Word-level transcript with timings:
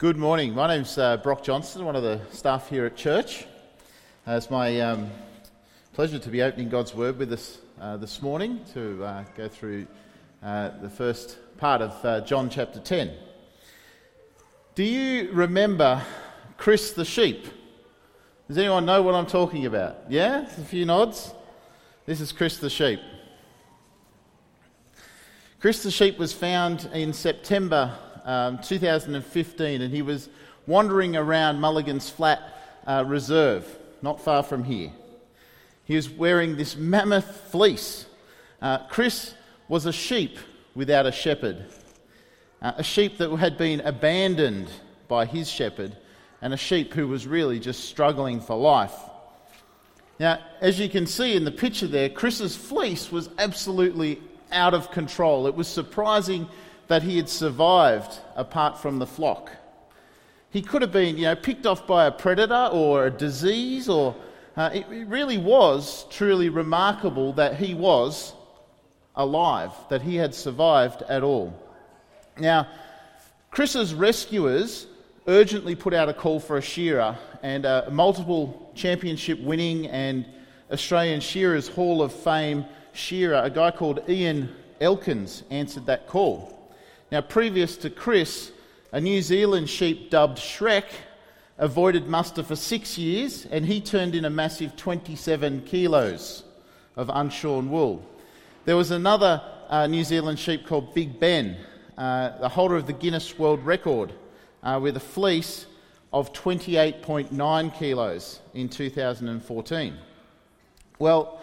Good 0.00 0.16
morning. 0.16 0.54
My 0.54 0.66
name's 0.66 0.96
uh, 0.96 1.18
Brock 1.18 1.42
Johnston, 1.42 1.84
one 1.84 1.94
of 1.94 2.02
the 2.02 2.22
staff 2.32 2.70
here 2.70 2.86
at 2.86 2.96
church. 2.96 3.44
Uh, 4.26 4.32
it's 4.32 4.48
my 4.48 4.80
um, 4.80 5.10
pleasure 5.92 6.18
to 6.18 6.30
be 6.30 6.40
opening 6.40 6.70
God's 6.70 6.94
Word 6.94 7.18
with 7.18 7.30
us 7.34 7.58
uh, 7.78 7.98
this 7.98 8.22
morning 8.22 8.64
to 8.72 9.04
uh, 9.04 9.24
go 9.36 9.46
through 9.46 9.86
uh, 10.42 10.70
the 10.80 10.88
first 10.88 11.36
part 11.58 11.82
of 11.82 12.02
uh, 12.02 12.22
John 12.22 12.48
chapter 12.48 12.80
10. 12.80 13.12
Do 14.74 14.84
you 14.84 15.30
remember 15.32 16.02
Chris 16.56 16.94
the 16.94 17.04
sheep? 17.04 17.46
Does 18.48 18.56
anyone 18.56 18.86
know 18.86 19.02
what 19.02 19.14
I'm 19.14 19.26
talking 19.26 19.66
about? 19.66 19.98
Yeah? 20.08 20.46
A 20.46 20.64
few 20.64 20.86
nods. 20.86 21.34
This 22.06 22.22
is 22.22 22.32
Chris 22.32 22.56
the 22.56 22.70
sheep. 22.70 23.00
Chris 25.60 25.82
the 25.82 25.90
sheep 25.90 26.16
was 26.16 26.32
found 26.32 26.88
in 26.94 27.12
September 27.12 27.98
um, 28.24 28.58
2015 28.58 29.82
and 29.82 29.92
he 29.92 30.02
was 30.02 30.28
wandering 30.66 31.16
around 31.16 31.60
Mulligan's 31.60 32.08
Flat 32.08 32.40
uh, 32.86 33.04
Reserve, 33.06 33.66
not 34.02 34.20
far 34.20 34.42
from 34.42 34.64
here. 34.64 34.92
He 35.84 35.96
was 35.96 36.08
wearing 36.08 36.56
this 36.56 36.76
mammoth 36.76 37.48
fleece. 37.50 38.06
Uh, 38.62 38.78
Chris 38.88 39.34
was 39.68 39.86
a 39.86 39.92
sheep 39.92 40.38
without 40.74 41.06
a 41.06 41.12
shepherd, 41.12 41.66
uh, 42.62 42.72
a 42.76 42.82
sheep 42.82 43.18
that 43.18 43.34
had 43.36 43.58
been 43.58 43.80
abandoned 43.80 44.70
by 45.08 45.26
his 45.26 45.50
shepherd, 45.50 45.96
and 46.42 46.54
a 46.54 46.56
sheep 46.56 46.94
who 46.94 47.08
was 47.08 47.26
really 47.26 47.58
just 47.58 47.84
struggling 47.86 48.40
for 48.40 48.56
life. 48.56 48.94
Now, 50.20 50.38
as 50.60 50.78
you 50.78 50.88
can 50.88 51.06
see 51.06 51.34
in 51.34 51.44
the 51.44 51.50
picture 51.50 51.86
there, 51.86 52.08
Chris's 52.08 52.54
fleece 52.54 53.10
was 53.10 53.30
absolutely 53.38 54.20
out 54.52 54.74
of 54.74 54.90
control. 54.90 55.46
It 55.46 55.54
was 55.54 55.66
surprising 55.66 56.46
that 56.90 57.04
he 57.04 57.16
had 57.18 57.28
survived 57.28 58.18
apart 58.34 58.76
from 58.76 58.98
the 58.98 59.06
flock. 59.06 59.52
He 60.50 60.60
could 60.60 60.82
have 60.82 60.90
been, 60.90 61.16
you 61.16 61.22
know, 61.22 61.36
picked 61.36 61.64
off 61.64 61.86
by 61.86 62.06
a 62.06 62.10
predator 62.10 62.68
or 62.72 63.06
a 63.06 63.10
disease, 63.12 63.88
or 63.88 64.16
uh, 64.56 64.70
it, 64.74 64.84
it 64.90 65.06
really 65.06 65.38
was 65.38 66.04
truly 66.10 66.48
remarkable 66.48 67.32
that 67.34 67.54
he 67.54 67.74
was 67.74 68.32
alive, 69.14 69.70
that 69.88 70.02
he 70.02 70.16
had 70.16 70.34
survived 70.34 71.02
at 71.02 71.22
all. 71.22 71.54
Now, 72.36 72.66
Chris's 73.52 73.94
rescuers 73.94 74.88
urgently 75.28 75.76
put 75.76 75.94
out 75.94 76.08
a 76.08 76.12
call 76.12 76.40
for 76.40 76.56
a 76.56 76.62
shearer, 76.62 77.16
and 77.44 77.64
a 77.66 77.88
multiple 77.88 78.72
championship 78.74 79.38
winning 79.38 79.86
and 79.86 80.26
Australian 80.72 81.20
Shearers 81.20 81.68
Hall 81.68 82.02
of 82.02 82.12
Fame 82.12 82.64
shearer, 82.94 83.40
a 83.44 83.50
guy 83.50 83.70
called 83.70 84.00
Ian 84.08 84.52
Elkins, 84.80 85.44
answered 85.50 85.86
that 85.86 86.08
call. 86.08 86.56
Now, 87.12 87.20
previous 87.20 87.76
to 87.78 87.90
Chris, 87.90 88.52
a 88.92 89.00
New 89.00 89.20
Zealand 89.20 89.68
sheep 89.68 90.10
dubbed 90.10 90.38
Shrek 90.38 90.84
avoided 91.58 92.06
muster 92.06 92.44
for 92.44 92.54
six 92.54 92.96
years 92.96 93.46
and 93.50 93.66
he 93.66 93.80
turned 93.80 94.14
in 94.14 94.24
a 94.24 94.30
massive 94.30 94.76
27 94.76 95.62
kilos 95.62 96.44
of 96.94 97.08
unshorn 97.08 97.68
wool. 97.68 98.06
There 98.64 98.76
was 98.76 98.92
another 98.92 99.42
uh, 99.68 99.88
New 99.88 100.04
Zealand 100.04 100.38
sheep 100.38 100.64
called 100.66 100.94
Big 100.94 101.18
Ben, 101.18 101.56
uh, 101.98 102.38
the 102.38 102.48
holder 102.48 102.76
of 102.76 102.86
the 102.86 102.92
Guinness 102.92 103.36
World 103.36 103.66
Record, 103.66 104.12
uh, 104.62 104.78
with 104.80 104.96
a 104.96 105.00
fleece 105.00 105.66
of 106.12 106.32
28.9 106.32 107.74
kilos 107.76 108.40
in 108.54 108.68
2014. 108.68 109.96
Well, 111.00 111.40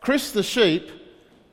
Chris 0.00 0.30
the 0.30 0.44
sheep, 0.44 0.90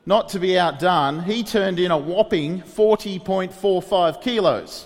not 0.06 0.30
to 0.30 0.40
be 0.40 0.58
outdone, 0.58 1.24
he 1.24 1.44
turned 1.44 1.80
in 1.80 1.92
a 1.92 1.98
whopping 1.98 2.62
40.45 2.62 4.22
kilos, 4.22 4.86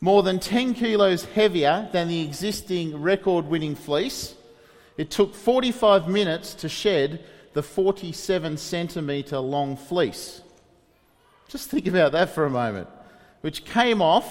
more 0.00 0.22
than 0.22 0.40
10 0.40 0.74
kilos 0.74 1.24
heavier 1.24 1.88
than 1.92 2.08
the 2.08 2.22
existing 2.22 3.00
record 3.00 3.46
winning 3.46 3.76
fleece. 3.76 4.34
It 4.96 5.10
took 5.10 5.34
45 5.34 6.08
minutes 6.08 6.54
to 6.54 6.68
shed 6.68 7.24
the 7.52 7.62
47 7.62 8.56
centimetre 8.56 9.38
long 9.38 9.76
fleece. 9.76 10.42
Just 11.48 11.70
think 11.70 11.86
about 11.86 12.12
that 12.12 12.30
for 12.30 12.44
a 12.44 12.50
moment, 12.50 12.88
which 13.42 13.64
came 13.64 14.02
off, 14.02 14.26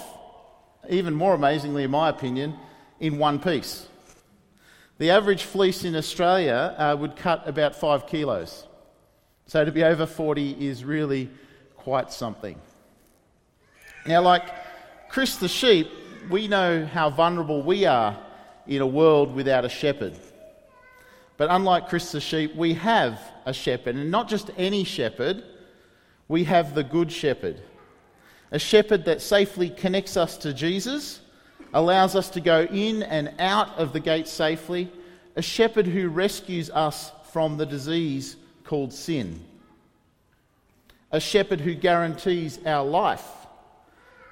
even 0.88 1.14
more 1.14 1.34
amazingly, 1.34 1.84
in 1.84 1.90
my 1.90 2.10
opinion, 2.10 2.54
in 3.00 3.18
one 3.18 3.40
piece. 3.40 3.86
The 4.98 5.10
average 5.10 5.44
fleece 5.44 5.84
in 5.84 5.96
Australia 5.96 6.74
uh, 6.76 6.96
would 6.98 7.16
cut 7.16 7.48
about 7.48 7.74
five 7.76 8.06
kilos. 8.06 8.66
So 9.46 9.64
to 9.64 9.70
be 9.70 9.84
over 9.84 10.06
40 10.06 10.66
is 10.66 10.84
really 10.84 11.30
quite 11.76 12.12
something. 12.12 12.60
Now, 14.06 14.22
like 14.22 14.42
Chris 15.08 15.36
the 15.36 15.48
sheep, 15.48 15.88
we 16.28 16.48
know 16.48 16.84
how 16.84 17.10
vulnerable 17.10 17.62
we 17.62 17.84
are 17.84 18.18
in 18.66 18.82
a 18.82 18.86
world 18.86 19.34
without 19.34 19.64
a 19.64 19.68
shepherd. 19.68 20.18
But 21.36 21.50
unlike 21.50 21.88
Chris 21.88 22.10
the 22.10 22.20
sheep, 22.20 22.56
we 22.56 22.74
have 22.74 23.20
a 23.44 23.52
shepherd, 23.52 23.94
and 23.94 24.10
not 24.10 24.28
just 24.28 24.50
any 24.56 24.82
shepherd, 24.82 25.44
we 26.28 26.44
have 26.44 26.74
the 26.74 26.82
good 26.82 27.12
shepherd. 27.12 27.60
A 28.50 28.58
shepherd 28.58 29.04
that 29.04 29.22
safely 29.22 29.70
connects 29.70 30.16
us 30.16 30.36
to 30.38 30.52
Jesus 30.52 31.20
allows 31.72 32.16
us 32.16 32.30
to 32.30 32.40
go 32.40 32.62
in 32.62 33.04
and 33.04 33.32
out 33.38 33.68
of 33.78 33.92
the 33.92 34.00
gate 34.00 34.26
safely, 34.26 34.90
a 35.36 35.42
shepherd 35.42 35.86
who 35.86 36.08
rescues 36.08 36.70
us 36.70 37.12
from 37.30 37.58
the 37.58 37.66
disease 37.66 38.36
called 38.66 38.92
sin, 38.92 39.40
a 41.10 41.20
shepherd 41.20 41.60
who 41.60 41.74
guarantees 41.74 42.58
our 42.66 42.84
life, 42.84 43.24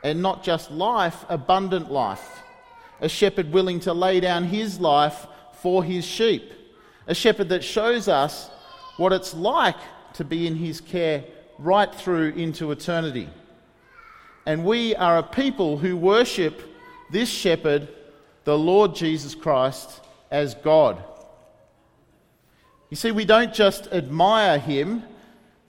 and 0.03 0.21
not 0.21 0.43
just 0.43 0.71
life, 0.71 1.25
abundant 1.29 1.91
life, 1.91 2.43
a 3.01 3.09
shepherd 3.09 3.53
willing 3.53 3.81
to 3.81 3.93
lay 3.93 4.21
down 4.21 4.45
his 4.45 4.79
life 4.79 5.27
for 5.63 5.83
his 5.83 6.05
sheep, 6.05 6.53
a 7.07 7.15
shepherd 7.15 7.49
that 7.49 7.65
shows 7.65 8.09
us 8.09 8.51
what 8.97 9.13
it's 9.13 9.35
like 9.35 9.77
to 10.15 10.25
be 10.25 10.47
in 10.47 10.55
his 10.57 10.81
care 10.81 11.25
right 11.59 11.95
through 11.95 12.31
into 12.31 12.71
eternity. 12.71 13.29
And 14.47 14.65
we 14.65 14.95
are 14.97 15.19
a 15.19 15.23
people 15.23 15.79
who 15.79 15.97
worship 15.97 16.61
this 17.11 17.29
shepherd, 17.29 17.89
the 18.45 18.59
Lord 18.59 18.95
Jesus 18.95 19.35
Christ, 19.35 20.01
as 20.31 20.55
God. 20.57 21.03
You 22.95 22.97
see, 22.97 23.11
we 23.11 23.25
don't 23.25 23.53
just 23.53 23.89
admire 23.89 24.57
him, 24.57 25.03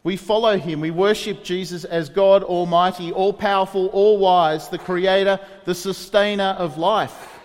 we 0.04 0.16
follow 0.16 0.60
him. 0.60 0.80
We 0.80 0.92
worship 0.92 1.44
Jesus 1.44 1.84
as 1.84 2.08
God 2.08 2.44
Almighty, 2.44 3.12
all 3.12 3.34
powerful, 3.34 3.88
all 3.88 4.20
wise, 4.20 4.70
the 4.70 4.78
creator, 4.78 5.40
the 5.64 5.74
sustainer 5.74 6.56
of 6.60 6.78
life. 6.78 7.40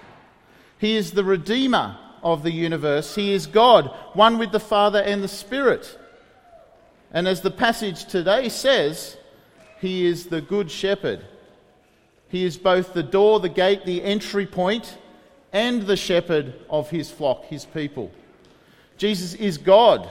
He 0.76 0.96
is 0.96 1.12
the 1.12 1.24
redeemer 1.24 1.96
of 2.22 2.42
the 2.42 2.50
universe. 2.50 3.14
He 3.14 3.32
is 3.32 3.46
God, 3.46 3.86
one 4.12 4.36
with 4.36 4.52
the 4.52 4.60
Father 4.60 5.00
and 5.00 5.22
the 5.22 5.28
Spirit. 5.28 5.98
And 7.10 7.26
as 7.26 7.40
the 7.40 7.50
passage 7.50 8.04
today 8.04 8.50
says, 8.50 9.16
he 9.80 10.04
is 10.04 10.26
the 10.26 10.42
good 10.42 10.70
shepherd. 10.70 11.24
He 12.28 12.44
is 12.44 12.58
both 12.58 12.92
the 12.92 13.02
door, 13.02 13.40
the 13.40 13.48
gate, 13.48 13.86
the 13.86 14.04
entry 14.04 14.44
point, 14.44 14.98
and 15.54 15.86
the 15.86 15.96
shepherd 15.96 16.52
of 16.68 16.90
his 16.90 17.10
flock, 17.10 17.46
his 17.46 17.64
people. 17.64 18.12
Jesus 19.00 19.32
is 19.32 19.56
God. 19.56 20.10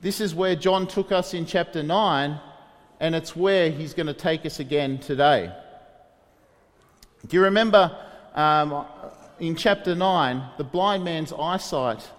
This 0.00 0.20
is 0.20 0.34
where 0.34 0.56
John 0.56 0.88
took 0.88 1.12
us 1.12 1.32
in 1.32 1.46
chapter 1.46 1.80
9, 1.80 2.40
and 2.98 3.14
it's 3.14 3.36
where 3.36 3.70
he's 3.70 3.94
going 3.94 4.08
to 4.08 4.14
take 4.14 4.44
us 4.44 4.58
again 4.58 4.98
today. 4.98 5.52
Do 7.24 7.36
you 7.36 7.44
remember 7.44 7.96
um, 8.34 8.84
in 9.38 9.54
chapter 9.54 9.94
9, 9.94 10.42
the 10.58 10.64
blind 10.64 11.04
man's 11.04 11.32
eyesight 11.32 12.10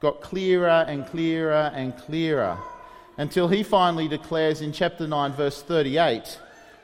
got 0.00 0.20
clearer 0.20 0.84
and 0.86 1.06
clearer 1.06 1.72
and 1.74 1.96
clearer 1.96 2.58
until 3.16 3.48
he 3.48 3.62
finally 3.62 4.06
declares 4.06 4.60
in 4.60 4.70
chapter 4.70 5.08
9, 5.08 5.32
verse 5.32 5.62
38 5.62 6.38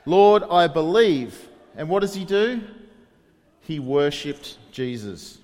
Lord, 0.07 0.41
I 0.49 0.65
believe. 0.65 1.49
And 1.75 1.87
what 1.87 1.99
does 1.99 2.15
he 2.15 2.25
do? 2.25 2.63
He 3.59 3.77
worshipped 3.77 4.57
Jesus. 4.71 5.37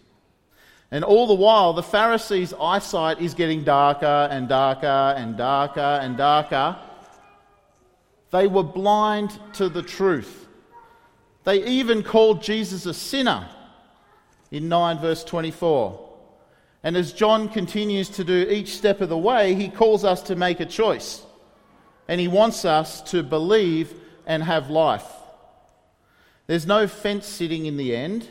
And 0.90 1.04
all 1.04 1.28
the 1.28 1.34
while, 1.34 1.74
the 1.74 1.84
Pharisees' 1.84 2.54
eyesight 2.54 3.22
is 3.22 3.34
getting 3.34 3.64
darker 3.64 4.28
and 4.32 4.48
darker 4.48 5.14
and 5.18 5.36
darker 5.36 5.80
and 5.80 6.16
darker. 6.16 6.78
They 8.32 8.48
were 8.48 8.64
blind 8.64 9.38
to 9.54 9.70
the 9.70 9.84
truth. 9.84 10.48
They 11.44 11.64
even 11.66 12.04
called 12.04 12.42
Jesus 12.42 12.86
a 12.86 12.94
sinner 12.94 13.50
in 14.52 14.70
9 14.70 15.00
verse 15.00 15.24
24. 15.24 16.08
And 16.84 16.96
as 16.96 17.12
John 17.12 17.50
continues 17.50 18.10
to 18.10 18.24
do 18.24 18.48
each 18.50 18.78
step 18.78 19.02
of 19.02 19.10
the 19.10 19.18
way, 19.18 19.56
he 19.56 19.70
calls 19.70 20.06
us 20.06 20.22
to 20.24 20.36
make 20.36 20.60
a 20.60 20.66
choice. 20.66 21.22
And 22.08 22.22
he 22.22 22.28
wants 22.28 22.64
us 22.64 23.02
to 23.12 23.24
believe 23.24 23.94
and 24.26 24.44
have 24.44 24.70
life. 24.70 25.06
There's 26.48 26.66
no 26.66 26.88
fence 26.88 27.26
sitting 27.26 27.66
in 27.66 27.76
the 27.76 27.96
end. 27.96 28.30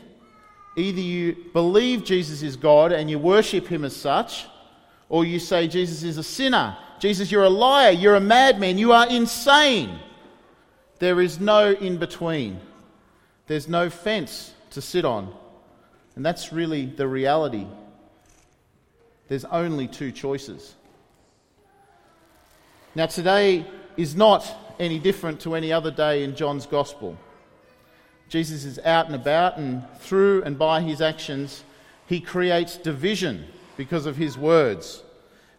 Either 0.77 1.01
you 1.01 1.35
believe 1.53 2.03
Jesus 2.03 2.43
is 2.43 2.55
God 2.55 2.91
and 2.91 3.09
you 3.09 3.17
worship 3.17 3.67
him 3.67 3.83
as 3.83 3.95
such, 3.95 4.45
or 5.09 5.25
you 5.25 5.39
say 5.39 5.67
Jesus 5.67 6.03
is 6.03 6.19
a 6.19 6.23
sinner. 6.23 6.77
Jesus, 6.99 7.31
you're 7.31 7.43
a 7.43 7.49
liar. 7.49 7.91
You're 7.91 8.15
a 8.15 8.21
madman. 8.21 8.77
You 8.77 8.93
are 8.93 9.09
insane. 9.09 9.99
There 10.99 11.19
is 11.19 11.39
no 11.39 11.71
in 11.71 11.97
between. 11.97 12.59
There's 13.47 13.67
no 13.67 13.89
fence 13.89 14.53
to 14.71 14.81
sit 14.81 15.03
on. 15.03 15.33
And 16.15 16.23
that's 16.23 16.53
really 16.53 16.85
the 16.85 17.07
reality. 17.07 17.65
There's 19.29 19.45
only 19.45 19.87
two 19.87 20.11
choices. 20.11 20.75
Now, 22.93 23.07
today 23.07 23.65
is 23.95 24.15
not 24.15 24.45
any 24.79 24.99
different 24.99 25.39
to 25.41 25.55
any 25.55 25.73
other 25.73 25.91
day 25.91 26.23
in 26.23 26.35
John's 26.35 26.67
Gospel. 26.67 27.17
Jesus 28.29 28.65
is 28.65 28.79
out 28.79 29.07
and 29.07 29.15
about, 29.15 29.57
and 29.57 29.83
through 29.99 30.43
and 30.43 30.57
by 30.57 30.81
his 30.81 31.01
actions, 31.01 31.63
he 32.07 32.19
creates 32.19 32.77
division 32.77 33.45
because 33.77 34.05
of 34.05 34.17
his 34.17 34.37
words. 34.37 35.03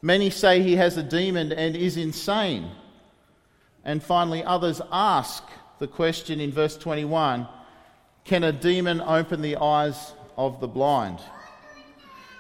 Many 0.03 0.31
say 0.31 0.63
he 0.63 0.77
has 0.77 0.97
a 0.97 1.03
demon 1.03 1.53
and 1.53 1.75
is 1.75 1.97
insane. 1.97 2.71
And 3.85 4.03
finally, 4.03 4.45
others 4.45 4.81
ask 4.93 5.43
the 5.79 5.89
question 5.89 6.41
in 6.41 6.53
verse 6.53 6.77
21 6.77 7.49
Can 8.25 8.45
a 8.45 8.53
demon 8.53 9.01
open 9.01 9.41
the 9.41 9.57
eyes 9.57 10.13
of 10.37 10.61
the 10.61 10.69
blind? 10.69 11.21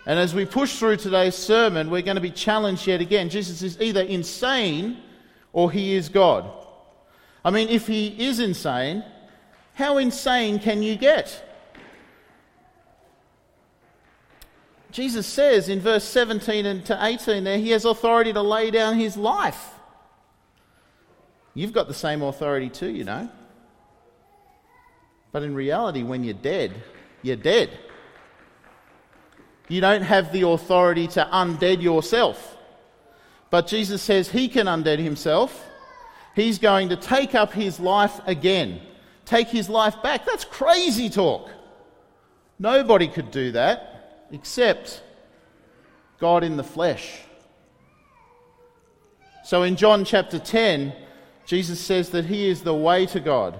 And 0.06 0.18
as 0.18 0.34
we 0.34 0.46
push 0.46 0.78
through 0.78 0.96
today's 0.96 1.34
sermon, 1.34 1.90
we're 1.90 2.02
going 2.02 2.16
to 2.16 2.20
be 2.20 2.30
challenged 2.30 2.86
yet 2.86 3.00
again. 3.00 3.28
Jesus 3.28 3.62
is 3.62 3.80
either 3.80 4.00
insane 4.00 5.02
or 5.52 5.70
he 5.70 5.94
is 5.94 6.08
God. 6.08 6.50
I 7.44 7.50
mean, 7.50 7.68
if 7.68 7.86
he 7.86 8.08
is 8.26 8.40
insane, 8.40 9.04
how 9.78 9.98
insane 9.98 10.58
can 10.58 10.82
you 10.82 10.96
get? 10.96 11.44
Jesus 14.90 15.24
says 15.24 15.68
in 15.68 15.78
verse 15.78 16.02
17 16.02 16.66
and 16.66 16.84
to 16.86 16.98
18 17.00 17.44
there, 17.44 17.58
he 17.58 17.70
has 17.70 17.84
authority 17.84 18.32
to 18.32 18.42
lay 18.42 18.72
down 18.72 18.98
his 18.98 19.16
life. 19.16 19.70
You've 21.54 21.72
got 21.72 21.86
the 21.86 21.94
same 21.94 22.22
authority 22.22 22.68
too, 22.68 22.90
you 22.90 23.04
know. 23.04 23.30
But 25.30 25.44
in 25.44 25.54
reality, 25.54 26.02
when 26.02 26.24
you're 26.24 26.34
dead, 26.34 26.74
you're 27.22 27.36
dead. 27.36 27.70
You 29.68 29.80
don't 29.80 30.02
have 30.02 30.32
the 30.32 30.42
authority 30.42 31.06
to 31.06 31.28
undead 31.32 31.82
yourself. 31.82 32.56
But 33.50 33.68
Jesus 33.68 34.02
says 34.02 34.28
he 34.28 34.48
can 34.48 34.66
undead 34.66 34.98
himself. 34.98 35.64
He's 36.34 36.58
going 36.58 36.88
to 36.88 36.96
take 36.96 37.36
up 37.36 37.52
his 37.52 37.78
life 37.78 38.20
again, 38.26 38.80
take 39.28 39.48
his 39.48 39.68
life 39.68 40.02
back. 40.02 40.24
That's 40.24 40.44
crazy 40.44 41.10
talk. 41.10 41.50
Nobody 42.58 43.08
could 43.08 43.30
do 43.30 43.52
that 43.52 44.26
except 44.32 45.02
God 46.18 46.42
in 46.44 46.56
the 46.56 46.64
flesh. 46.64 47.20
So 49.44 49.62
in 49.62 49.76
John 49.76 50.04
chapter 50.04 50.38
10, 50.38 50.92
Jesus 51.46 51.80
says 51.80 52.10
that 52.10 52.26
he 52.26 52.48
is 52.48 52.62
the 52.62 52.74
way 52.74 53.06
to 53.06 53.20
God, 53.20 53.58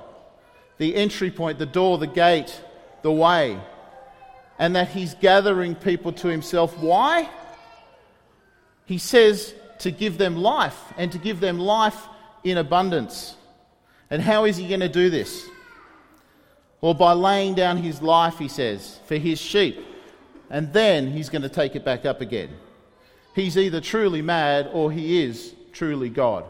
the 0.76 0.94
entry 0.94 1.30
point, 1.30 1.58
the 1.58 1.66
door, 1.66 1.98
the 1.98 2.06
gate, 2.06 2.60
the 3.02 3.12
way 3.12 3.58
and 4.58 4.74
that 4.74 4.88
he's 4.88 5.14
gathering 5.14 5.74
people 5.74 6.12
to 6.12 6.28
himself. 6.28 6.76
Why? 6.78 7.28
He 8.86 8.98
says 8.98 9.54
to 9.80 9.90
give 9.90 10.18
them 10.18 10.36
life 10.36 10.78
and 10.96 11.12
to 11.12 11.18
give 11.18 11.40
them 11.40 11.58
life 11.58 12.08
in 12.42 12.58
abundance. 12.58 13.36
And 14.10 14.20
how 14.20 14.44
is 14.44 14.56
he 14.56 14.66
going 14.66 14.80
to 14.80 14.88
do 14.88 15.10
this? 15.10 15.46
Well, 16.80 16.94
by 16.94 17.12
laying 17.12 17.54
down 17.54 17.78
his 17.78 18.00
life, 18.00 18.38
he 18.38 18.48
says, 18.48 19.00
for 19.06 19.16
his 19.16 19.40
sheep. 19.40 19.84
And 20.50 20.72
then 20.72 21.10
he's 21.10 21.28
going 21.28 21.42
to 21.42 21.48
take 21.48 21.74
it 21.74 21.84
back 21.84 22.06
up 22.06 22.20
again. 22.20 22.50
He's 23.34 23.58
either 23.58 23.80
truly 23.80 24.22
mad 24.22 24.70
or 24.72 24.90
he 24.90 25.22
is 25.22 25.54
truly 25.72 26.08
God. 26.08 26.44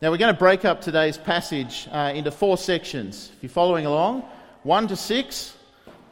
Now, 0.00 0.10
we're 0.10 0.18
going 0.18 0.32
to 0.32 0.38
break 0.38 0.64
up 0.64 0.80
today's 0.80 1.18
passage 1.18 1.88
uh, 1.90 2.12
into 2.14 2.30
four 2.30 2.56
sections. 2.56 3.32
If 3.36 3.42
you're 3.42 3.50
following 3.50 3.84
along, 3.84 4.22
1 4.62 4.88
to 4.88 4.96
6, 4.96 5.56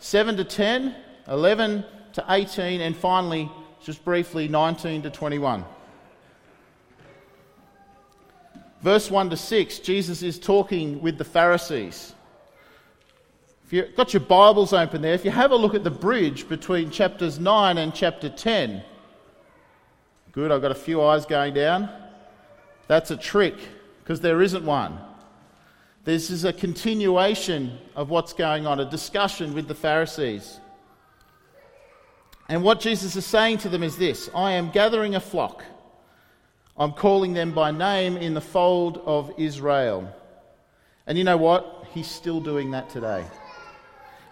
7 0.00 0.37
to 0.37 0.44
10, 0.44 0.94
11 1.29 1.85
to 2.14 2.25
18, 2.29 2.81
and 2.81 2.97
finally, 2.97 3.50
just 3.82 4.05
briefly, 4.05 4.49
19 4.49 5.02
to 5.02 5.11
21. 5.11 5.64
Verse 8.82 9.11
1 9.11 9.31
to 9.31 9.37
6, 9.37 9.78
Jesus 9.81 10.23
is 10.23 10.38
talking 10.38 11.00
with 11.00 11.19
the 11.19 11.25
Pharisees. 11.25 12.14
If 13.64 13.73
you've 13.73 13.96
got 13.96 14.12
your 14.12 14.20
Bibles 14.20 14.73
open 14.73 15.02
there, 15.02 15.14
if 15.14 15.25
you 15.25 15.31
have 15.31 15.50
a 15.50 15.56
look 15.56 15.75
at 15.75 15.82
the 15.82 15.90
bridge 15.90 16.49
between 16.49 16.90
chapters 16.90 17.40
9 17.40 17.78
and 17.78 17.93
chapter 17.93 18.28
10, 18.28 18.82
good, 20.31 20.52
I've 20.52 20.62
got 20.62 20.70
a 20.70 20.76
few 20.76 21.02
eyes 21.02 21.26
going 21.26 21.55
down. 21.55 21.88
That's 22.87 23.11
a 23.11 23.17
trick 23.17 23.56
because 24.02 24.20
there 24.20 24.40
isn't 24.43 24.64
one. 24.64 24.99
This 26.05 26.31
is 26.31 26.44
a 26.44 26.52
continuation 26.52 27.76
of 27.96 28.11
what's 28.11 28.32
going 28.32 28.69
on, 28.69 28.78
a 28.78 28.88
discussion 28.88 29.52
with 29.55 29.67
the 29.67 29.75
Pharisees. 29.75 30.61
And 32.49 32.62
what 32.62 32.78
Jesus 32.78 33.17
is 33.17 33.26
saying 33.26 33.58
to 33.58 33.69
them 33.69 33.82
is 33.82 33.96
this 33.96 34.31
I 34.32 34.52
am 34.52 34.70
gathering 34.70 35.17
a 35.17 35.20
flock. 35.20 35.64
I'm 36.78 36.93
calling 36.93 37.32
them 37.32 37.52
by 37.52 37.70
name 37.70 38.17
in 38.17 38.34
the 38.34 38.40
fold 38.40 39.00
of 39.06 39.32
Israel. 39.38 40.12
And 41.06 41.17
you 41.17 41.25
know 41.25 41.37
what? 41.37 41.87
He's 41.94 42.08
still 42.08 42.40
doing 42.40 42.73
that 42.73 42.90
today. 42.90 43.25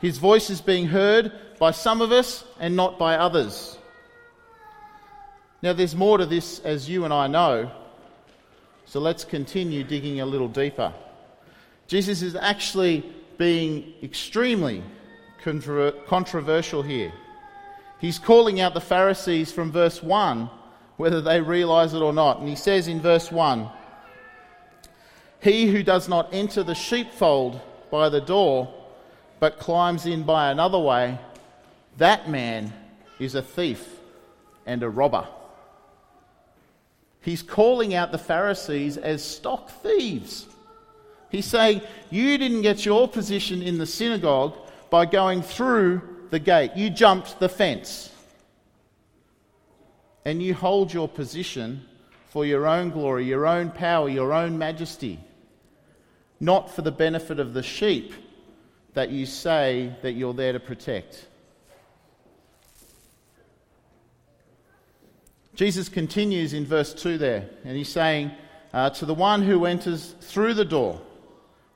His 0.01 0.19
voice 0.19 0.51
is 0.51 0.61
being 0.61 0.87
heard 0.87 1.33
by 1.59 1.71
some 1.71 2.03
of 2.03 2.13
us 2.13 2.45
and 2.61 2.77
not 2.77 2.99
by 2.99 3.17
others. 3.17 3.79
Now, 5.63 5.73
there's 5.73 5.97
more 5.97 6.19
to 6.19 6.27
this, 6.27 6.59
as 6.61 6.91
you 6.91 7.05
and 7.05 7.15
I 7.15 7.27
know. 7.27 7.71
So 8.85 9.01
let's 9.01 9.25
continue 9.25 9.83
digging 9.83 10.21
a 10.21 10.27
little 10.27 10.49
deeper. 10.49 10.93
Jesus 11.87 12.21
is 12.21 12.37
actually 12.37 13.03
being 13.39 13.95
extremely 14.03 14.83
controversial 16.07 16.83
here. 16.83 17.13
He's 17.99 18.19
calling 18.19 18.61
out 18.61 18.75
the 18.75 18.81
Pharisees 18.83 19.53
from 19.53 19.73
verse 19.73 20.03
1, 20.03 20.51
whether 20.97 21.21
they 21.21 21.41
realize 21.41 21.95
it 21.95 22.03
or 22.03 22.13
not. 22.13 22.39
And 22.39 22.49
he 22.49 22.57
says 22.57 22.89
in 22.89 23.01
verse 23.01 23.31
1 23.31 23.69
He 25.41 25.71
who 25.71 25.83
does 25.83 26.09
not 26.09 26.33
enter 26.33 26.63
the 26.63 26.75
sheepfold 26.75 27.61
by 27.91 28.09
the 28.09 28.21
door, 28.21 28.73
but 29.41 29.59
climbs 29.59 30.07
in 30.07 30.23
by 30.23 30.51
another 30.51 30.79
way, 30.79 31.19
that 31.99 32.29
man 32.29 32.73
is 33.19 33.35
a 33.35 33.43
thief 33.43 33.87
and 34.67 34.83
a 34.83 34.89
robber. 34.89 35.27
He's 37.21 37.43
calling 37.43 37.95
out 37.95 38.13
the 38.13 38.19
Pharisees 38.19 38.97
as 38.97 39.25
stock 39.25 39.71
thieves. 39.83 40.47
He's 41.31 41.47
saying, 41.47 41.81
You 42.11 42.37
didn't 42.37 42.63
get 42.63 42.85
your 42.85 43.09
position 43.09 43.63
in 43.63 43.79
the 43.79 43.87
synagogue 43.87 44.57
by 44.91 45.07
going 45.07 45.43
through 45.43 46.03
the 46.31 46.39
gate, 46.39 46.73
you 46.77 46.91
jumped 46.91 47.39
the 47.39 47.49
fence. 47.49 48.11
And 50.25 50.43
you 50.43 50.55
hold 50.55 50.93
your 50.93 51.09
position 51.09 51.85
for 52.29 52.47
your 52.47 52.67
own 52.67 52.91
glory, 52.91 53.25
your 53.27 53.47
own 53.47 53.71
power, 53.71 54.09
your 54.09 54.33
own 54.33 54.59
majesty, 54.59 55.21
not 56.41 56.75
for 56.75 56.83
the 56.83 56.93
benefit 56.93 57.39
of 57.39 57.55
the 57.55 57.63
sheep 57.63 58.13
that 58.95 59.11
you 59.11 59.27
say 59.27 59.95
that 60.03 60.13
you're 60.13 60.35
there 60.35 60.53
to 60.53 60.61
protect. 60.61 61.27
Jesus 65.55 65.89
continues 65.89 66.53
in 66.53 66.65
verse 66.67 66.93
2 66.95 67.19
there, 67.19 67.49
and 67.65 67.77
he's 67.77 67.89
saying, 67.89 68.33
uh, 68.73 68.91
To 68.91 69.07
the 69.07 69.15
one 69.15 69.43
who 69.43 69.67
enters 69.67 70.15
through 70.21 70.55
the 70.55 70.65
door, 70.65 71.01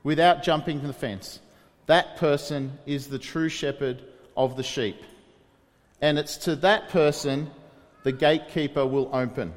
without 0.03 0.43
jumping 0.43 0.79
from 0.79 0.87
the 0.87 0.93
fence. 0.93 1.39
That 1.85 2.17
person 2.17 2.77
is 2.85 3.07
the 3.07 3.19
true 3.19 3.49
shepherd 3.49 4.03
of 4.35 4.57
the 4.57 4.63
sheep. 4.63 5.01
And 6.01 6.17
it's 6.17 6.37
to 6.37 6.55
that 6.57 6.89
person 6.89 7.49
the 8.03 8.11
gatekeeper 8.11 8.85
will 8.85 9.09
open. 9.13 9.53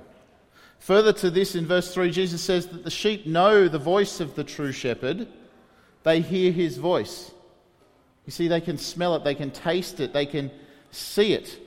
Further 0.79 1.13
to 1.13 1.31
this, 1.31 1.55
in 1.55 1.67
verse 1.67 1.95
3, 1.95 2.11
Jesus 2.11 2.43
says 2.43 2.67
that 2.67 2.85
the 2.85 2.91
sheep 2.91 3.27
know 3.27 3.69
the 3.69 3.79
voice 3.79 4.19
of 4.21 4.35
the 4.35 4.43
true 4.43 4.73
shepherd, 4.73 5.29
they 6.03 6.21
hear 6.21 6.51
his 6.51 6.77
voice. 6.77 7.31
You 8.27 8.33
see, 8.33 8.49
they 8.49 8.61
can 8.61 8.79
smell 8.79 9.15
it, 9.15 9.25
they 9.25 9.35
can 9.35 9.51
taste 9.51 10.01
it, 10.01 10.13
they 10.13 10.27
can 10.27 10.51
see 10.91 11.35
it. 11.35 11.61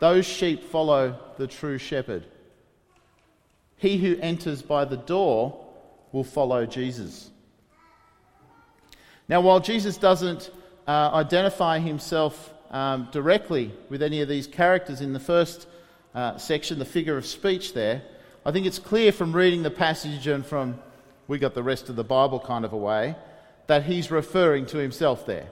Those 0.00 0.26
sheep 0.26 0.64
follow 0.64 1.18
the 1.36 1.46
true 1.46 1.78
shepherd. 1.78 2.26
He 3.76 3.98
who 3.98 4.18
enters 4.20 4.62
by 4.62 4.84
the 4.84 4.96
door 4.96 5.66
will 6.12 6.24
follow 6.24 6.66
Jesus. 6.66 7.30
Now, 9.28 9.40
while 9.40 9.60
Jesus 9.60 9.98
doesn't 9.98 10.50
uh, 10.86 11.10
identify 11.12 11.78
himself 11.80 12.54
um, 12.70 13.08
directly 13.12 13.72
with 13.88 14.02
any 14.02 14.22
of 14.22 14.28
these 14.28 14.46
characters 14.46 15.00
in 15.00 15.12
the 15.12 15.20
first 15.20 15.66
uh, 16.18 16.36
section, 16.36 16.80
the 16.80 16.84
figure 16.84 17.16
of 17.16 17.24
speech 17.24 17.74
there, 17.74 18.02
I 18.44 18.50
think 18.50 18.66
it's 18.66 18.80
clear 18.80 19.12
from 19.12 19.32
reading 19.32 19.62
the 19.62 19.70
passage 19.70 20.26
and 20.26 20.44
from 20.44 20.80
we 21.28 21.38
got 21.38 21.54
the 21.54 21.62
rest 21.62 21.88
of 21.88 21.94
the 21.94 22.02
Bible 22.02 22.40
kind 22.40 22.64
of 22.64 22.72
a 22.72 22.76
way 22.76 23.14
that 23.68 23.84
he's 23.84 24.10
referring 24.10 24.66
to 24.66 24.78
himself 24.78 25.26
there. 25.26 25.46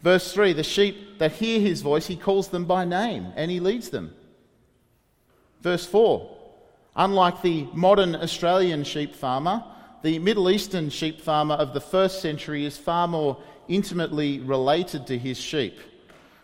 Verse 0.00 0.32
3 0.32 0.52
the 0.52 0.62
sheep 0.62 1.18
that 1.18 1.32
hear 1.32 1.58
his 1.58 1.82
voice, 1.82 2.06
he 2.06 2.14
calls 2.14 2.48
them 2.48 2.66
by 2.66 2.84
name 2.84 3.32
and 3.34 3.50
he 3.50 3.58
leads 3.58 3.88
them. 3.88 4.14
Verse 5.60 5.84
4 5.84 6.30
unlike 6.94 7.42
the 7.42 7.66
modern 7.72 8.14
Australian 8.14 8.84
sheep 8.84 9.12
farmer, 9.12 9.64
the 10.04 10.20
Middle 10.20 10.50
Eastern 10.50 10.88
sheep 10.88 11.20
farmer 11.20 11.56
of 11.56 11.74
the 11.74 11.80
first 11.80 12.22
century 12.22 12.64
is 12.64 12.78
far 12.78 13.08
more 13.08 13.42
intimately 13.66 14.38
related 14.38 15.08
to 15.08 15.18
his 15.18 15.36
sheep, 15.36 15.80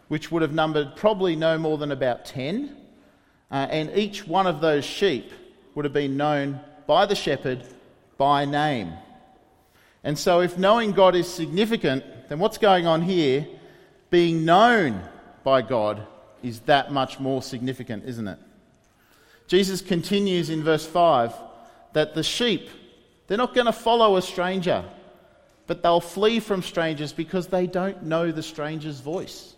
which 0.08 0.32
would 0.32 0.42
have 0.42 0.52
numbered 0.52 0.96
probably 0.96 1.37
no 1.37 1.56
more 1.58 1.78
than 1.78 1.92
about 1.92 2.25
10. 2.25 2.76
Uh, 3.50 3.66
and 3.71 3.97
each 3.97 4.26
one 4.26 4.47
of 4.47 4.61
those 4.61 4.85
sheep 4.85 5.33
would 5.75 5.85
have 5.85 5.95
been 5.95 6.16
known 6.16 6.61
by 6.87 7.07
the 7.07 7.14
shepherd 7.14 7.64
by 8.16 8.45
name. 8.45 8.92
And 10.04 10.19
so, 10.19 10.40
if 10.40 10.57
knowing 10.57 10.92
God 10.92 11.14
is 11.14 11.28
significant, 11.28 12.04
then 12.28 12.38
what's 12.38 12.59
going 12.59 12.87
on 12.87 13.02
here, 13.02 13.47
being 14.09 14.45
known 14.45 15.02
by 15.45 15.62
God, 15.62 16.07
is 16.42 16.61
that 16.61 16.92
much 16.92 17.21
more 17.21 17.42
significant, 17.42 18.04
isn't 18.07 18.28
it? 18.28 18.38
Jesus 19.47 19.80
continues 19.80 20.49
in 20.49 20.62
verse 20.62 20.87
5 20.87 21.35
that 21.92 22.14
the 22.14 22.23
sheep, 22.23 22.71
they're 23.26 23.37
not 23.37 23.54
going 23.54 23.66
to 23.66 23.73
follow 23.73 24.16
a 24.16 24.23
stranger, 24.23 24.85
but 25.66 25.83
they'll 25.83 26.00
flee 26.00 26.40
from 26.40 26.62
strangers 26.62 27.12
because 27.12 27.49
they 27.49 27.66
don't 27.66 28.04
know 28.04 28.30
the 28.30 28.42
stranger's 28.42 29.00
voice. 29.00 29.54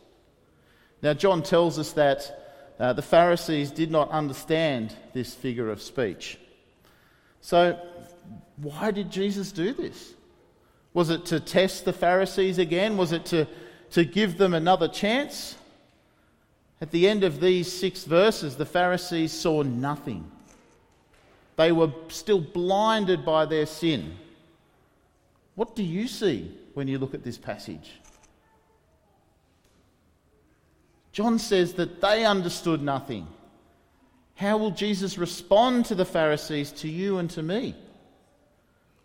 Now, 1.03 1.15
John 1.15 1.43
tells 1.43 1.79
us 1.79 1.93
that 1.93 2.42
uh, 2.83 2.93
the 2.93 3.01
Pharisees 3.01 3.71
did 3.71 3.93
not 3.93 4.11
understand 4.11 4.93
this 5.13 5.33
figure 5.33 5.71
of 5.71 5.81
speech. 5.81 6.37
So, 7.41 7.79
why 8.57 8.91
did 8.91 9.09
Jesus 9.09 9.53
do 9.53 9.73
this? 9.73 10.15
Was 10.93 11.09
it 11.09 11.25
to 11.27 11.39
test 11.39 11.85
the 11.85 11.93
Pharisees 11.93 12.59
again? 12.59 12.97
Was 12.97 13.13
it 13.13 13.25
to, 13.27 13.47
to 13.93 14.05
give 14.05 14.37
them 14.37 14.53
another 14.53 14.89
chance? 14.89 15.55
At 16.81 16.91
the 16.91 17.09
end 17.09 17.23
of 17.23 17.41
these 17.41 17.73
six 17.73 18.03
verses, 18.03 18.57
the 18.57 18.67
Pharisees 18.67 19.31
saw 19.31 19.63
nothing. 19.63 20.29
They 21.55 21.71
were 21.71 21.93
still 22.09 22.41
blinded 22.41 23.25
by 23.25 23.47
their 23.47 23.67
sin. 23.67 24.17
What 25.55 25.77
do 25.77 25.85
you 25.85 26.09
see 26.09 26.51
when 26.75 26.89
you 26.89 26.99
look 26.99 27.15
at 27.15 27.23
this 27.23 27.39
passage? 27.39 27.93
John 31.13 31.39
says 31.39 31.75
that 31.75 32.01
they 32.01 32.25
understood 32.25 32.83
nothing. 32.83 33.27
How 34.35 34.57
will 34.57 34.71
Jesus 34.71 35.19
respond 35.19 35.87
to 35.87 35.95
the 35.95 36.05
Pharisees, 36.05 36.73
to 36.73 36.89
you, 36.89 37.19
and 37.19 37.31
to 37.31 37.43
me? 37.43 37.75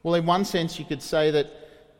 Well, 0.03 0.15
in 0.15 0.25
one 0.25 0.45
sense, 0.45 0.79
you 0.79 0.85
could 0.85 1.01
say 1.01 1.31
that 1.31 1.47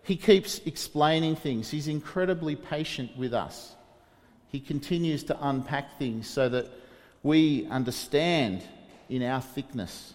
he 0.04 0.16
keeps 0.16 0.60
explaining 0.66 1.36
things. 1.36 1.70
He's 1.70 1.90
incredibly 1.90 2.56
patient 2.56 3.18
with 3.18 3.34
us. 3.34 3.76
He 4.48 4.62
continues 4.62 5.24
to 5.26 5.38
unpack 5.46 6.00
things 6.00 6.28
so 6.28 6.48
that 6.48 6.68
we 7.22 7.68
understand 7.68 8.64
in 9.10 9.22
our 9.24 9.42
thickness. 9.42 10.14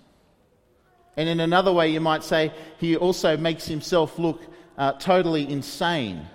And 1.18 1.28
in 1.28 1.40
another 1.40 1.72
way, 1.72 1.90
you 1.90 2.00
might 2.00 2.24
say, 2.24 2.52
he 2.78 2.96
also 2.96 3.36
makes 3.36 3.66
himself 3.66 4.18
look 4.18 4.40
uh, 4.78 4.92
totally 4.92 5.46
insane. 5.46 6.26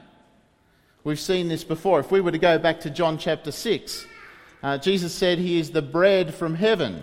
We've 1.08 1.18
seen 1.18 1.48
this 1.48 1.64
before. 1.64 2.02
If 2.02 2.12
we 2.12 2.20
were 2.20 2.34
to 2.34 2.38
go 2.38 2.60
back 2.60 2.82
to 2.82 2.90
John 2.90 3.18
chapter 3.18 3.50
6, 3.50 4.06
uh, 4.62 4.78
Jesus 4.78 5.14
said 5.14 5.40
he 5.40 5.58
is 5.58 5.72
the 5.72 5.82
bread 5.82 6.36
from 6.36 6.54
heaven. 6.54 7.02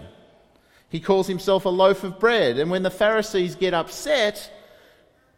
He 0.91 1.01
calls 1.01 1.27
himself 1.27 1.65
a 1.65 1.71
loaf 1.71 2.05
of 2.05 2.21
bread. 2.21 2.59
And 2.59 2.71
when 2.71 2.83
the 2.83 2.91
Pharisees 2.91 3.55
get 3.55 3.73
upset, 3.73 4.53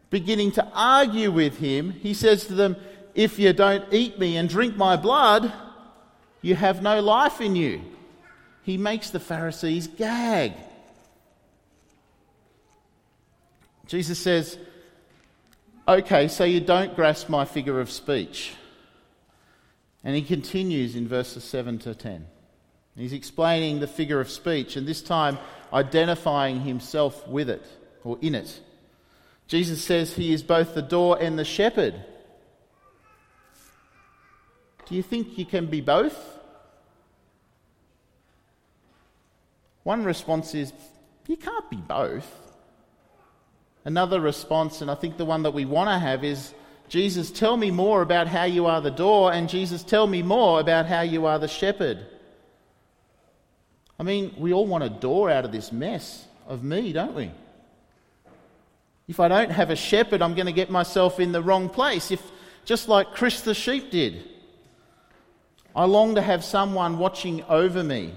beginning 0.09 0.51
to 0.51 0.67
argue 0.75 1.31
with 1.31 1.59
him, 1.59 1.91
he 1.91 2.13
says 2.13 2.45
to 2.47 2.55
them, 2.55 2.75
If 3.15 3.39
you 3.39 3.53
don't 3.53 3.85
eat 3.93 4.19
me 4.19 4.35
and 4.35 4.49
drink 4.49 4.75
my 4.75 4.97
blood, 4.97 5.49
you 6.41 6.55
have 6.55 6.81
no 6.81 6.99
life 6.99 7.39
in 7.39 7.55
you. 7.55 7.79
He 8.63 8.75
makes 8.75 9.11
the 9.11 9.21
Pharisees 9.21 9.87
gag. 9.87 10.51
Jesus 13.85 14.19
says, 14.19 14.59
Okay, 15.87 16.27
so 16.27 16.43
you 16.43 16.59
don't 16.59 16.95
grasp 16.97 17.29
my 17.29 17.45
figure 17.45 17.79
of 17.79 17.89
speech. 17.89 18.53
And 20.03 20.15
he 20.15 20.21
continues 20.21 20.97
in 20.97 21.07
verses 21.07 21.45
7 21.45 21.79
to 21.79 21.95
10. 21.95 22.27
He's 22.97 23.13
explaining 23.13 23.79
the 23.79 23.87
figure 23.87 24.19
of 24.19 24.29
speech, 24.29 24.75
and 24.75 24.85
this 24.85 25.01
time 25.01 25.37
identifying 25.71 26.61
himself 26.61 27.25
with 27.27 27.49
it 27.49 27.65
or 28.03 28.17
in 28.21 28.35
it. 28.35 28.59
Jesus 29.47 29.81
says 29.81 30.13
he 30.13 30.33
is 30.33 30.43
both 30.43 30.75
the 30.75 30.81
door 30.81 31.17
and 31.21 31.39
the 31.39 31.45
shepherd. 31.45 31.95
Do 34.87 34.95
you 34.95 35.03
think 35.03 35.37
you 35.37 35.45
can 35.45 35.67
be 35.67 35.79
both? 35.79 36.17
One 39.83 40.03
response 40.03 40.53
is, 40.53 40.73
you 41.27 41.37
can't 41.37 41.69
be 41.69 41.77
both. 41.77 42.46
Another 43.87 44.19
response, 44.19 44.81
and 44.81 44.91
I 44.91 44.95
think 44.95 45.15
the 45.15 45.23
one 45.23 45.43
that 45.43 45.51
we 45.51 45.63
want 45.63 45.89
to 45.89 45.97
have, 45.97 46.25
is 46.25 46.53
Jesus, 46.89 47.31
tell 47.31 47.55
me 47.55 47.71
more 47.71 48.01
about 48.01 48.27
how 48.27 48.43
you 48.43 48.65
are 48.65 48.81
the 48.81 48.91
door, 48.91 49.31
and 49.31 49.47
Jesus, 49.47 49.81
tell 49.81 50.07
me 50.07 50.21
more 50.21 50.59
about 50.59 50.87
how 50.87 51.03
you 51.03 51.25
are 51.25 51.39
the 51.39 51.47
shepherd. 51.47 52.05
I 53.97 54.03
mean, 54.03 54.35
we 54.37 54.51
all 54.51 54.67
want 54.67 54.83
a 54.83 54.89
door 54.89 55.31
out 55.31 55.45
of 55.45 55.53
this 55.53 55.71
mess 55.71 56.27
of 56.49 56.65
me, 56.65 56.91
don't 56.91 57.15
we? 57.15 57.31
If 59.07 59.21
I 59.21 59.29
don't 59.29 59.51
have 59.51 59.69
a 59.69 59.75
shepherd, 59.77 60.21
I'm 60.21 60.35
going 60.35 60.47
to 60.47 60.51
get 60.51 60.69
myself 60.69 61.21
in 61.21 61.31
the 61.31 61.41
wrong 61.41 61.69
place. 61.69 62.11
If 62.11 62.21
just 62.65 62.89
like 62.89 63.13
Chris 63.13 63.39
the 63.39 63.53
sheep 63.53 63.89
did. 63.89 64.21
I 65.73 65.85
long 65.85 66.15
to 66.15 66.21
have 66.21 66.43
someone 66.43 66.97
watching 66.97 67.41
over 67.43 67.85
me, 67.85 68.13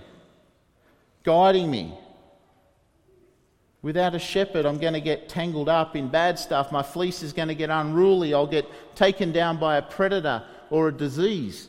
guiding 1.22 1.70
me. 1.70 1.94
Without 3.82 4.14
a 4.14 4.18
shepherd, 4.18 4.66
I'm 4.66 4.78
going 4.78 4.92
to 4.92 5.00
get 5.00 5.28
tangled 5.28 5.68
up 5.68 5.96
in 5.96 6.08
bad 6.08 6.38
stuff. 6.38 6.70
My 6.70 6.82
fleece 6.82 7.22
is 7.22 7.32
going 7.32 7.48
to 7.48 7.54
get 7.54 7.70
unruly. 7.70 8.34
I'll 8.34 8.46
get 8.46 8.66
taken 8.94 9.32
down 9.32 9.58
by 9.58 9.76
a 9.76 9.82
predator 9.82 10.42
or 10.68 10.88
a 10.88 10.92
disease. 10.92 11.68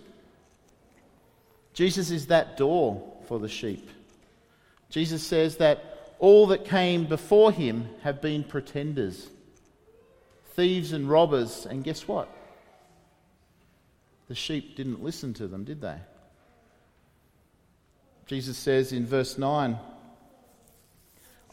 Jesus 1.73 2.11
is 2.11 2.27
that 2.27 2.57
door 2.57 3.01
for 3.27 3.39
the 3.39 3.47
sheep. 3.47 3.89
Jesus 4.89 5.23
says 5.25 5.57
that 5.57 6.13
all 6.19 6.47
that 6.47 6.65
came 6.65 7.05
before 7.05 7.51
him 7.51 7.87
have 8.01 8.21
been 8.21 8.43
pretenders, 8.43 9.29
thieves 10.53 10.91
and 10.91 11.09
robbers, 11.09 11.65
and 11.65 11.83
guess 11.83 12.07
what? 12.07 12.29
The 14.27 14.35
sheep 14.35 14.75
didn't 14.75 15.01
listen 15.01 15.33
to 15.35 15.47
them, 15.47 15.63
did 15.63 15.81
they? 15.81 15.97
Jesus 18.27 18.57
says 18.57 18.91
in 18.91 19.05
verse 19.05 19.37
9, 19.37 19.77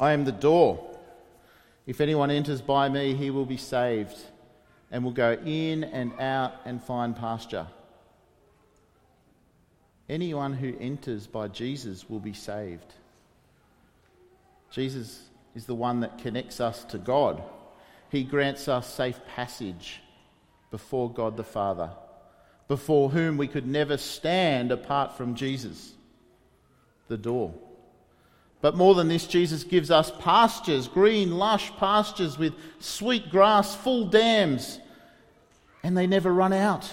I 0.00 0.12
am 0.12 0.24
the 0.24 0.32
door. 0.32 0.84
If 1.86 2.00
anyone 2.00 2.30
enters 2.30 2.60
by 2.60 2.88
me, 2.88 3.14
he 3.14 3.30
will 3.30 3.46
be 3.46 3.56
saved 3.56 4.16
and 4.90 5.02
will 5.04 5.12
go 5.12 5.32
in 5.44 5.84
and 5.84 6.12
out 6.20 6.54
and 6.64 6.82
find 6.82 7.16
pasture. 7.16 7.66
Anyone 10.08 10.54
who 10.54 10.74
enters 10.78 11.26
by 11.26 11.48
Jesus 11.48 12.08
will 12.08 12.20
be 12.20 12.32
saved. 12.32 12.94
Jesus 14.70 15.22
is 15.54 15.66
the 15.66 15.74
one 15.74 16.00
that 16.00 16.18
connects 16.18 16.60
us 16.60 16.84
to 16.84 16.98
God. 16.98 17.42
He 18.10 18.24
grants 18.24 18.68
us 18.68 18.92
safe 18.92 19.20
passage 19.34 20.00
before 20.70 21.10
God 21.10 21.36
the 21.36 21.44
Father, 21.44 21.90
before 22.68 23.10
whom 23.10 23.36
we 23.36 23.48
could 23.48 23.66
never 23.66 23.96
stand 23.96 24.70
apart 24.72 25.16
from 25.16 25.34
Jesus, 25.34 25.92
the 27.08 27.18
door. 27.18 27.52
But 28.60 28.76
more 28.76 28.94
than 28.94 29.08
this, 29.08 29.26
Jesus 29.26 29.62
gives 29.62 29.90
us 29.90 30.10
pastures, 30.18 30.88
green, 30.88 31.38
lush 31.38 31.70
pastures 31.76 32.38
with 32.38 32.54
sweet 32.80 33.30
grass, 33.30 33.76
full 33.76 34.06
dams, 34.06 34.80
and 35.82 35.96
they 35.96 36.06
never 36.06 36.32
run 36.32 36.52
out. 36.52 36.90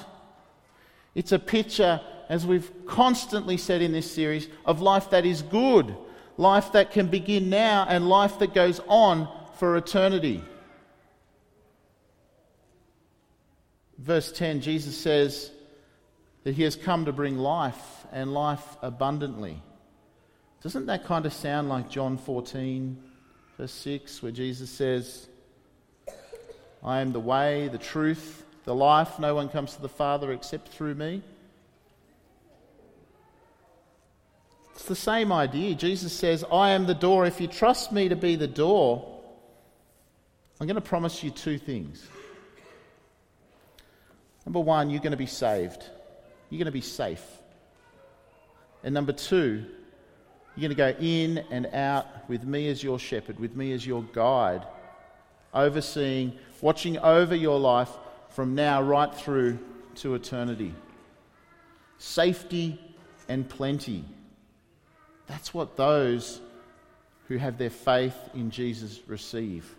It's 1.15 1.31
a 1.31 1.39
picture, 1.39 2.01
as 2.29 2.45
we've 2.45 2.71
constantly 2.85 3.57
said 3.57 3.81
in 3.81 3.93
this 3.93 4.09
series, 4.09 4.47
of 4.63 4.81
life 4.81 5.09
that 5.09 5.25
is 5.25 5.41
good, 5.41 5.95
life 6.37 6.73
that 6.73 6.91
can 6.91 7.07
begin 7.07 7.49
now, 7.49 7.85
and 7.89 8.07
life 8.07 8.37
that 8.39 8.53
goes 8.53 8.79
on 8.87 9.27
for 9.57 9.75
eternity. 9.75 10.43
Verse 13.97 14.31
10, 14.31 14.61
Jesus 14.61 14.95
says 14.95 15.49
that 16.43 16.53
he 16.53 16.61
has 16.63 16.75
come 16.75 17.05
to 17.05 17.11
bring 17.11 17.37
life 17.37 18.05
and 18.11 18.33
life 18.33 18.77
abundantly. 18.83 19.63
Doesn't 20.65 20.87
that 20.87 21.05
kind 21.05 21.27
of 21.27 21.31
sound 21.31 21.69
like 21.69 21.91
John 21.91 22.17
14, 22.17 22.97
verse 23.55 23.71
6, 23.71 24.23
where 24.23 24.31
Jesus 24.31 24.67
says, 24.71 25.27
I 26.83 27.01
am 27.01 27.11
the 27.11 27.19
way, 27.19 27.67
the 27.67 27.77
truth, 27.77 28.43
the 28.63 28.73
life. 28.73 29.19
No 29.19 29.35
one 29.35 29.47
comes 29.47 29.75
to 29.75 29.81
the 29.83 29.87
Father 29.87 30.31
except 30.31 30.69
through 30.69 30.95
me. 30.95 31.21
It's 34.73 34.85
the 34.85 34.95
same 34.95 35.31
idea. 35.31 35.75
Jesus 35.75 36.11
says, 36.11 36.43
I 36.51 36.71
am 36.71 36.87
the 36.87 36.95
door. 36.95 37.27
If 37.27 37.39
you 37.39 37.45
trust 37.45 37.91
me 37.91 38.09
to 38.09 38.15
be 38.15 38.35
the 38.35 38.47
door, 38.47 39.21
I'm 40.59 40.65
going 40.65 40.73
to 40.73 40.81
promise 40.81 41.23
you 41.23 41.29
two 41.29 41.59
things. 41.59 42.03
Number 44.47 44.61
one, 44.61 44.89
you're 44.89 44.99
going 44.99 45.11
to 45.11 45.15
be 45.15 45.27
saved, 45.27 45.83
you're 46.49 46.57
going 46.57 46.65
to 46.65 46.71
be 46.71 46.81
safe. 46.81 47.23
And 48.83 48.95
number 48.95 49.13
two, 49.13 49.65
you're 50.55 50.69
going 50.69 50.93
to 50.93 50.99
go 50.99 51.05
in 51.05 51.39
and 51.51 51.67
out 51.73 52.07
with 52.29 52.43
me 52.43 52.69
as 52.69 52.81
your 52.81 52.97
shepherd, 52.97 53.39
with 53.39 53.55
me 53.55 53.73
as 53.73 53.85
your 53.85 54.03
guide, 54.13 54.65
overseeing, 55.53 56.33
watching 56.61 56.97
over 56.99 57.35
your 57.35 57.59
life 57.59 57.89
from 58.29 58.55
now 58.55 58.81
right 58.81 59.13
through 59.13 59.59
to 59.95 60.15
eternity. 60.15 60.73
Safety 61.97 62.79
and 63.27 63.47
plenty. 63.47 64.05
That's 65.27 65.53
what 65.53 65.75
those 65.75 66.41
who 67.27 67.37
have 67.37 67.57
their 67.57 67.69
faith 67.69 68.15
in 68.33 68.51
Jesus 68.51 69.01
receive. 69.07 69.75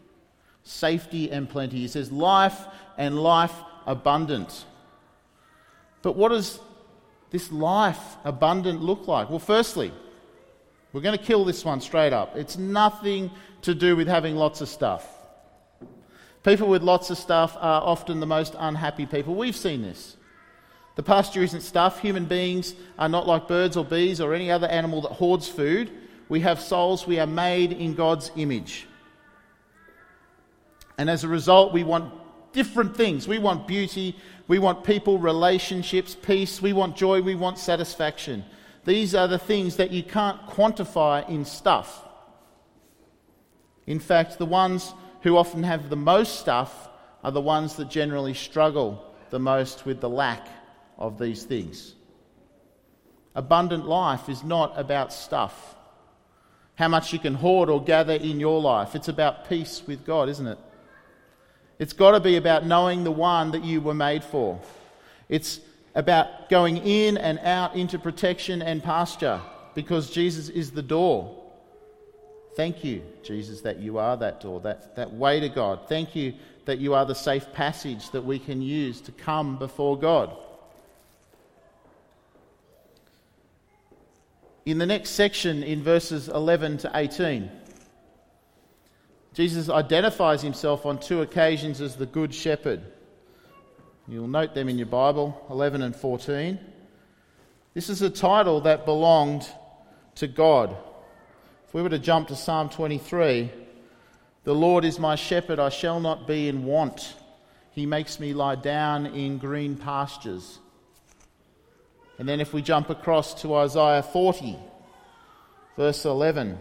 Safety 0.65 1.31
and 1.31 1.49
plenty. 1.49 1.79
He 1.79 1.89
says, 1.89 2.11
life 2.11 2.67
and 2.99 3.23
life 3.23 3.55
abundant. 3.87 4.65
But 6.03 6.17
what 6.17 6.31
does 6.31 6.59
this 7.31 7.53
life 7.53 8.17
abundant 8.25 8.83
look 8.83 9.07
like? 9.07 9.31
Well, 9.31 9.39
firstly, 9.39 9.93
we're 10.97 11.03
going 11.03 11.19
to 11.19 11.23
kill 11.23 11.45
this 11.45 11.63
one 11.63 11.83
straight 11.83 12.15
up. 12.15 12.37
It's 12.37 12.57
nothing 12.57 13.31
to 13.61 13.75
do 13.75 13.97
with 13.97 14.09
having 14.09 14.35
lots 14.35 14.63
of 14.63 14.69
stuff. 14.71 15.07
People 16.43 16.69
with 16.69 16.83
lots 16.83 17.11
of 17.11 17.19
stuff 17.19 17.55
are 17.61 17.83
often 17.83 18.19
the 18.19 18.27
most 18.27 18.55
unhappy 18.59 19.05
people. 19.05 19.35
We've 19.35 19.55
seen 19.55 19.83
this. 19.83 20.17
The 20.95 21.03
pasture 21.03 21.43
isn't 21.43 21.61
stuff. 21.61 22.01
Human 22.01 22.25
beings 22.25 22.75
are 22.99 23.11
not 23.11 23.27
like 23.27 23.47
birds 23.47 23.77
or 23.77 23.85
bees 23.85 24.23
or 24.23 24.33
any 24.33 24.51
other 24.51 24.69
animal 24.69 25.03
that 25.03 25.13
hoards 25.13 25.47
food. 25.47 25.91
We 26.31 26.41
have 26.41 26.63
souls. 26.63 27.07
We 27.07 27.21
are 27.21 27.27
made 27.27 27.73
in 27.73 27.93
God's 27.93 28.31
image. 28.35 28.87
And 30.97 31.11
as 31.11 31.25
a 31.25 31.29
result, 31.29 31.75
we 31.75 31.85
want 31.85 32.11
different 32.55 32.97
things. 32.97 33.29
We 33.29 33.39
want 33.39 33.69
beauty. 33.69 34.17
We 34.49 34.59
want 34.59 34.83
people, 34.83 35.19
relationships, 35.19 36.17
peace. 36.23 36.63
We 36.63 36.73
want 36.73 36.97
joy. 36.97 37.21
We 37.21 37.35
want 37.35 37.59
satisfaction. 37.59 38.47
These 38.87 39.17
are 39.17 39.27
the 39.27 39.39
things 39.39 39.77
that 39.77 39.91
you 39.91 40.05
can't 40.05 40.41
quantify 40.47 41.29
in 41.29 41.45
stuff. 41.45 42.05
In 43.87 43.99
fact, 43.99 44.39
the 44.39 44.47
ones 44.47 44.95
who 45.23 45.37
often 45.37 45.65
have 45.65 45.91
the 45.91 45.97
most 45.97 46.39
stuff 46.39 46.89
are 47.25 47.33
the 47.33 47.41
ones 47.41 47.75
that 47.77 47.91
generally 47.91 48.33
struggle 48.33 49.13
the 49.31 49.41
most 49.41 49.85
with 49.87 50.01
the 50.01 50.09
lack 50.09 50.47
of 50.99 51.19
these 51.19 51.43
things. 51.43 51.97
Abundant 53.35 53.87
life 53.87 54.29
is 54.29 54.45
not 54.45 54.73
about 54.79 55.13
stuff, 55.13 55.75
how 56.77 56.87
much 56.87 57.13
you 57.13 57.19
can 57.19 57.35
hoard 57.35 57.69
or 57.69 57.83
gather 57.83 58.15
in 58.15 58.39
your 58.39 58.61
life. 58.61 58.95
It's 58.95 59.09
about 59.09 59.49
peace 59.49 59.83
with 59.85 60.07
God, 60.07 60.29
isn't 60.29 60.47
it? 60.47 60.59
It's 61.81 61.93
got 61.93 62.13
to 62.13 62.21
be 62.21 62.37
about 62.37 62.65
knowing 62.65 63.03
the 63.03 63.11
one 63.11 63.51
that 63.51 63.65
you 63.65 63.81
were 63.81 63.95
made 63.95 64.23
for. 64.23 64.61
It's 65.29 65.59
about 65.97 66.51
going 66.51 66.77
in 66.77 67.17
and 67.17 67.39
out 67.41 67.75
into 67.75 67.99
protection 67.99 68.63
and 68.63 68.85
pasture 68.85 69.41
because 69.75 70.11
Jesus 70.11 70.51
is 70.51 70.71
the 70.71 70.83
door. 70.83 71.43
Thank 72.55 72.85
you, 72.85 73.03
Jesus, 73.25 73.63
that 73.63 73.81
you 73.81 73.99
are 73.99 74.17
that 74.19 74.41
door, 74.41 74.61
that, 74.61 74.95
that 74.97 75.13
way 75.13 75.41
to 75.41 75.49
God. 75.49 75.89
Thank 75.89 76.15
you 76.15 76.35
that 76.67 76.79
you 76.79 76.95
are 76.95 77.07
the 77.07 77.15
safe 77.15 77.51
passage 77.55 78.11
that 78.11 78.23
we 78.23 78.39
can 78.39 78.61
use 78.61 79.01
to 79.03 79.13
come 79.13 79.57
before 79.59 79.99
God. 79.99 80.37
In 84.67 84.79
the 84.79 84.87
next 84.87 85.11
section, 85.11 85.63
in 85.63 85.83
verses 85.83 86.29
11 86.29 86.79
to 86.79 86.91
18, 86.95 87.51
Jesus 89.33 89.71
identifies 89.71 90.43
himself 90.43 90.85
on 90.85 90.99
two 90.99 91.23
occasions 91.23 91.81
as 91.81 91.97
the 91.97 92.07
Good 92.07 92.35
Shepherd. 92.35 92.83
You'll 94.09 94.29
note 94.29 94.55
them 94.55 94.69
in 94.69 94.79
your 94.79 94.87
Bible, 94.87 95.45
11 95.51 95.83
and 95.83 95.95
14. 95.95 96.61
This 97.75 97.91
is 97.91 98.03
a 98.03 98.11
title 98.11 98.61
that 98.61 98.85
belonged 98.85 99.49
to 100.15 100.29
God. 100.29 100.77
If 101.67 101.75
we 101.75 101.83
were 101.83 101.89
to 101.89 101.99
jump 101.99 102.29
to 102.29 102.37
Psalm 102.37 102.69
23, 102.69 103.51
the 104.45 104.55
Lord 104.55 104.85
is 104.85 105.01
my 105.01 105.17
shepherd, 105.17 105.59
I 105.59 105.71
shall 105.71 105.99
not 105.99 106.29
be 106.29 106.47
in 106.47 106.65
want. 106.65 107.15
He 107.73 107.85
makes 107.85 108.21
me 108.21 108.33
lie 108.33 108.55
down 108.55 109.07
in 109.07 109.39
green 109.39 109.77
pastures. 109.77 110.61
And 112.17 112.29
then 112.29 112.41
if 112.41 112.53
we 112.53 112.63
jump 112.63 112.91
across 112.91 113.35
to 113.43 113.57
Isaiah 113.57 114.05
40, 114.05 114.57
verse 115.77 116.05
11, 116.05 116.59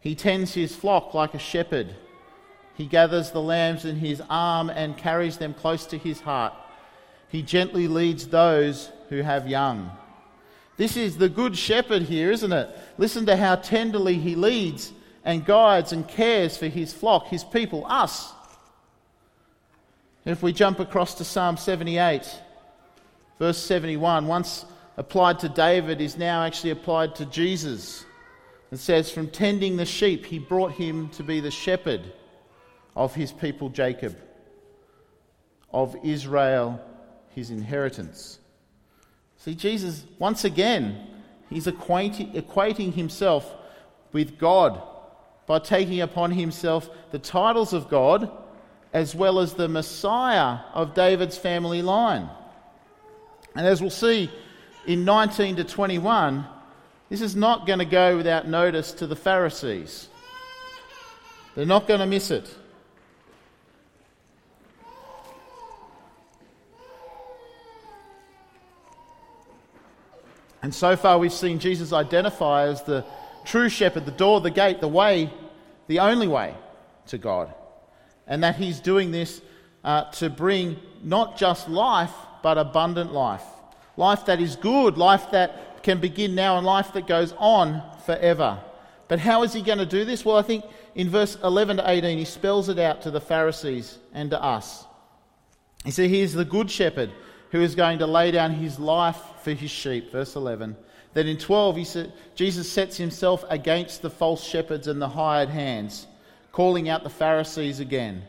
he 0.00 0.16
tends 0.16 0.54
his 0.54 0.74
flock 0.74 1.14
like 1.14 1.34
a 1.34 1.38
shepherd. 1.38 1.94
He 2.78 2.86
gathers 2.86 3.32
the 3.32 3.42
lambs 3.42 3.84
in 3.84 3.96
his 3.96 4.22
arm 4.30 4.70
and 4.70 4.96
carries 4.96 5.36
them 5.36 5.52
close 5.52 5.84
to 5.86 5.98
his 5.98 6.20
heart. 6.20 6.54
He 7.28 7.42
gently 7.42 7.88
leads 7.88 8.28
those 8.28 8.90
who 9.08 9.16
have 9.16 9.48
young. 9.48 9.90
This 10.76 10.96
is 10.96 11.18
the 11.18 11.28
good 11.28 11.58
shepherd 11.58 12.02
here, 12.02 12.30
isn't 12.30 12.52
it? 12.52 12.70
Listen 12.96 13.26
to 13.26 13.36
how 13.36 13.56
tenderly 13.56 14.14
he 14.14 14.36
leads 14.36 14.92
and 15.24 15.44
guides 15.44 15.92
and 15.92 16.06
cares 16.06 16.56
for 16.56 16.68
his 16.68 16.92
flock, 16.92 17.26
his 17.26 17.42
people, 17.42 17.84
us. 17.84 18.32
If 20.24 20.44
we 20.44 20.52
jump 20.52 20.78
across 20.78 21.14
to 21.14 21.24
Psalm 21.24 21.56
78, 21.56 22.32
Verse 23.40 23.58
71, 23.58 24.26
once 24.26 24.64
applied 24.96 25.40
to 25.40 25.48
David, 25.48 26.00
is 26.00 26.16
now 26.16 26.44
actually 26.44 26.70
applied 26.70 27.16
to 27.16 27.26
Jesus. 27.26 28.04
It 28.70 28.78
says, 28.78 29.10
From 29.10 29.28
tending 29.28 29.76
the 29.76 29.84
sheep, 29.84 30.26
he 30.26 30.38
brought 30.38 30.72
him 30.72 31.08
to 31.10 31.24
be 31.24 31.40
the 31.40 31.50
shepherd 31.50 32.12
of 32.98 33.14
his 33.14 33.30
people 33.30 33.68
Jacob, 33.68 34.18
of 35.72 35.96
Israel, 36.02 36.80
his 37.30 37.50
inheritance. 37.50 38.40
See, 39.36 39.54
Jesus, 39.54 40.04
once 40.18 40.44
again, 40.44 41.06
he's 41.48 41.66
equating, 41.66 42.34
equating 42.34 42.92
himself 42.92 43.54
with 44.12 44.36
God 44.36 44.82
by 45.46 45.60
taking 45.60 46.00
upon 46.00 46.32
himself 46.32 46.90
the 47.12 47.20
titles 47.20 47.72
of 47.72 47.88
God 47.88 48.32
as 48.92 49.14
well 49.14 49.38
as 49.38 49.54
the 49.54 49.68
Messiah 49.68 50.58
of 50.74 50.94
David's 50.94 51.38
family 51.38 51.82
line. 51.82 52.28
And 53.54 53.64
as 53.64 53.80
we'll 53.80 53.90
see 53.90 54.28
in 54.88 55.04
19 55.04 55.54
to 55.56 55.64
21, 55.64 56.44
this 57.10 57.20
is 57.20 57.36
not 57.36 57.64
going 57.64 57.78
to 57.78 57.84
go 57.84 58.16
without 58.16 58.48
notice 58.48 58.90
to 58.94 59.06
the 59.06 59.16
Pharisees. 59.16 60.08
They're 61.54 61.64
not 61.64 61.86
going 61.86 62.00
to 62.00 62.06
miss 62.06 62.32
it. 62.32 62.52
And 70.68 70.74
so 70.74 70.96
far, 70.96 71.18
we've 71.18 71.32
seen 71.32 71.60
Jesus 71.60 71.94
identify 71.94 72.64
as 72.64 72.82
the 72.82 73.02
true 73.46 73.70
shepherd, 73.70 74.04
the 74.04 74.10
door, 74.10 74.42
the 74.42 74.50
gate, 74.50 74.82
the 74.82 74.86
way, 74.86 75.32
the 75.86 76.00
only 76.00 76.28
way 76.28 76.54
to 77.06 77.16
God. 77.16 77.54
And 78.26 78.44
that 78.44 78.56
he's 78.56 78.78
doing 78.78 79.10
this 79.10 79.40
uh, 79.82 80.10
to 80.10 80.28
bring 80.28 80.76
not 81.02 81.38
just 81.38 81.70
life, 81.70 82.12
but 82.42 82.58
abundant 82.58 83.14
life. 83.14 83.44
Life 83.96 84.26
that 84.26 84.42
is 84.42 84.56
good, 84.56 84.98
life 84.98 85.30
that 85.30 85.82
can 85.82 86.00
begin 86.00 86.34
now, 86.34 86.58
and 86.58 86.66
life 86.66 86.92
that 86.92 87.06
goes 87.06 87.32
on 87.38 87.82
forever. 88.04 88.60
But 89.08 89.20
how 89.20 89.44
is 89.44 89.54
he 89.54 89.62
going 89.62 89.78
to 89.78 89.86
do 89.86 90.04
this? 90.04 90.22
Well, 90.22 90.36
I 90.36 90.42
think 90.42 90.66
in 90.94 91.08
verse 91.08 91.38
11 91.42 91.78
to 91.78 91.90
18, 91.90 92.18
he 92.18 92.26
spells 92.26 92.68
it 92.68 92.78
out 92.78 93.00
to 93.04 93.10
the 93.10 93.22
Pharisees 93.22 93.96
and 94.12 94.32
to 94.32 94.42
us. 94.42 94.84
He 95.86 95.92
says, 95.92 96.10
He 96.10 96.20
is 96.20 96.34
the 96.34 96.44
good 96.44 96.70
shepherd 96.70 97.10
who 97.50 97.60
is 97.60 97.74
going 97.74 97.98
to 97.98 98.06
lay 98.06 98.30
down 98.30 98.52
his 98.52 98.78
life 98.78 99.20
for 99.42 99.52
his 99.52 99.70
sheep. 99.70 100.12
Verse 100.12 100.36
11. 100.36 100.76
Then 101.14 101.26
in 101.26 101.38
12, 101.38 101.76
he 101.76 101.84
said, 101.84 102.12
Jesus 102.34 102.70
sets 102.70 102.96
himself 102.96 103.44
against 103.48 104.02
the 104.02 104.10
false 104.10 104.44
shepherds 104.44 104.86
and 104.86 105.00
the 105.00 105.08
hired 105.08 105.48
hands, 105.48 106.06
calling 106.52 106.88
out 106.88 107.02
the 107.02 107.10
Pharisees 107.10 107.80
again, 107.80 108.22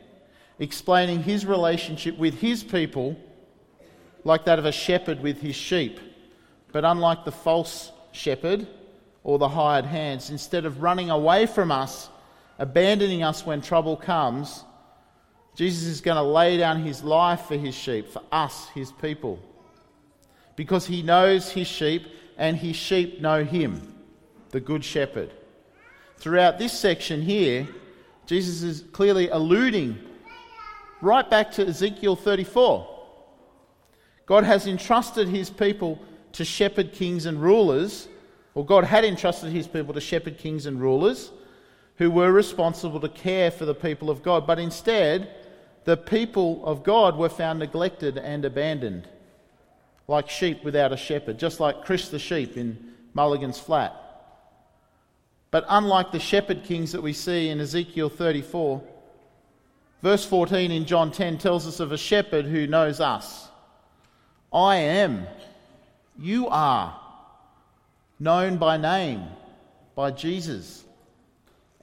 explaining 0.59 1.21
his 1.23 1.45
relationship 1.45 2.17
with 2.17 2.39
his 2.39 2.63
people 2.63 3.17
like 4.23 4.45
that 4.45 4.59
of 4.59 4.65
a 4.65 4.71
shepherd 4.71 5.21
with 5.21 5.41
his 5.41 5.55
sheep. 5.55 5.99
But 6.71 6.85
unlike 6.85 7.25
the 7.25 7.31
false 7.31 7.91
shepherd 8.11 8.67
or 9.23 9.37
the 9.37 9.49
hired 9.49 9.85
hands, 9.85 10.29
instead 10.29 10.65
of 10.65 10.81
running 10.81 11.09
away 11.09 11.45
from 11.45 11.71
us, 11.71 12.09
abandoning 12.57 13.23
us 13.23 13.45
when 13.45 13.61
trouble 13.61 13.97
comes, 13.97 14.63
Jesus 15.59 15.89
is 15.89 15.99
going 15.99 16.15
to 16.15 16.23
lay 16.23 16.57
down 16.57 16.81
his 16.83 17.03
life 17.03 17.41
for 17.41 17.57
his 17.57 17.75
sheep, 17.75 18.07
for 18.07 18.21
us, 18.31 18.69
his 18.69 18.93
people. 18.93 19.37
Because 20.55 20.87
he 20.87 21.01
knows 21.01 21.51
his 21.51 21.67
sheep 21.67 22.07
and 22.37 22.55
his 22.55 22.77
sheep 22.77 23.19
know 23.19 23.43
him, 23.43 23.93
the 24.51 24.61
good 24.61 24.85
shepherd. 24.85 25.33
Throughout 26.15 26.59
this 26.59 26.71
section 26.71 27.21
here, 27.21 27.67
Jesus 28.25 28.63
is 28.63 28.85
clearly 28.93 29.27
alluding 29.27 29.99
right 31.01 31.29
back 31.29 31.51
to 31.51 31.67
Ezekiel 31.67 32.15
34 32.15 32.95
God 34.27 34.45
has 34.45 34.65
entrusted 34.65 35.27
his 35.27 35.49
people 35.49 35.99
to 36.31 36.45
shepherd 36.45 36.93
kings 36.93 37.25
and 37.25 37.41
rulers, 37.41 38.07
or 38.53 38.65
God 38.65 38.85
had 38.85 39.03
entrusted 39.03 39.51
his 39.51 39.67
people 39.67 39.93
to 39.93 39.99
shepherd 39.99 40.37
kings 40.37 40.67
and 40.67 40.79
rulers 40.79 41.31
who 41.97 42.09
were 42.09 42.31
responsible 42.31 43.01
to 43.01 43.09
care 43.09 43.51
for 43.51 43.65
the 43.65 43.75
people 43.75 44.09
of 44.09 44.23
God. 44.23 44.47
But 44.47 44.57
instead, 44.57 45.35
the 45.85 45.97
people 45.97 46.65
of 46.65 46.83
God 46.83 47.17
were 47.17 47.29
found 47.29 47.59
neglected 47.59 48.17
and 48.17 48.45
abandoned, 48.45 49.07
like 50.07 50.29
sheep 50.29 50.63
without 50.63 50.91
a 50.91 50.97
shepherd, 50.97 51.37
just 51.37 51.59
like 51.59 51.85
Chris 51.85 52.09
the 52.09 52.19
sheep 52.19 52.57
in 52.57 52.93
Mulligan's 53.13 53.59
Flat. 53.59 53.95
But 55.51 55.65
unlike 55.67 56.11
the 56.11 56.19
shepherd 56.19 56.63
kings 56.63 56.91
that 56.91 57.01
we 57.01 57.13
see 57.13 57.49
in 57.49 57.59
Ezekiel 57.59 58.09
34, 58.09 58.81
Verse 60.01 60.25
14 60.25 60.71
in 60.71 60.85
John 60.85 61.11
10 61.11 61.37
tells 61.37 61.67
us 61.67 61.79
of 61.79 61.91
a 61.91 61.97
shepherd 61.97 62.45
who 62.45 62.67
knows 62.67 63.01
us. 63.01 63.49
I 64.51 64.77
am, 64.77 65.27
you 66.17 66.47
are, 66.47 66.99
known 68.19 68.57
by 68.57 68.77
name 68.77 69.25
by 69.95 70.11
Jesus, 70.11 70.85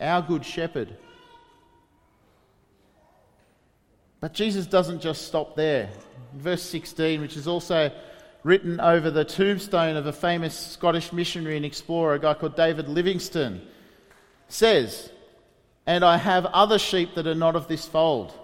our 0.00 0.22
good 0.22 0.44
shepherd. 0.44 0.96
But 4.26 4.32
Jesus 4.32 4.66
doesn't 4.66 5.02
just 5.02 5.28
stop 5.28 5.54
there. 5.54 5.88
verse 6.34 6.64
16, 6.64 7.20
which 7.20 7.36
is 7.36 7.46
also 7.46 7.92
written 8.42 8.80
over 8.80 9.08
the 9.08 9.24
tombstone 9.24 9.94
of 9.94 10.06
a 10.06 10.12
famous 10.12 10.52
Scottish 10.52 11.12
missionary 11.12 11.54
and 11.56 11.64
explorer, 11.64 12.14
a 12.14 12.18
guy 12.18 12.34
called 12.34 12.56
David 12.56 12.88
Livingstone, 12.88 13.60
says, 14.48 15.12
And 15.86 16.04
I 16.04 16.16
have 16.16 16.44
other 16.46 16.76
sheep 16.76 17.14
that 17.14 17.28
are 17.28 17.36
not 17.36 17.54
of 17.54 17.68
this 17.68 17.86
fold. 17.86 18.34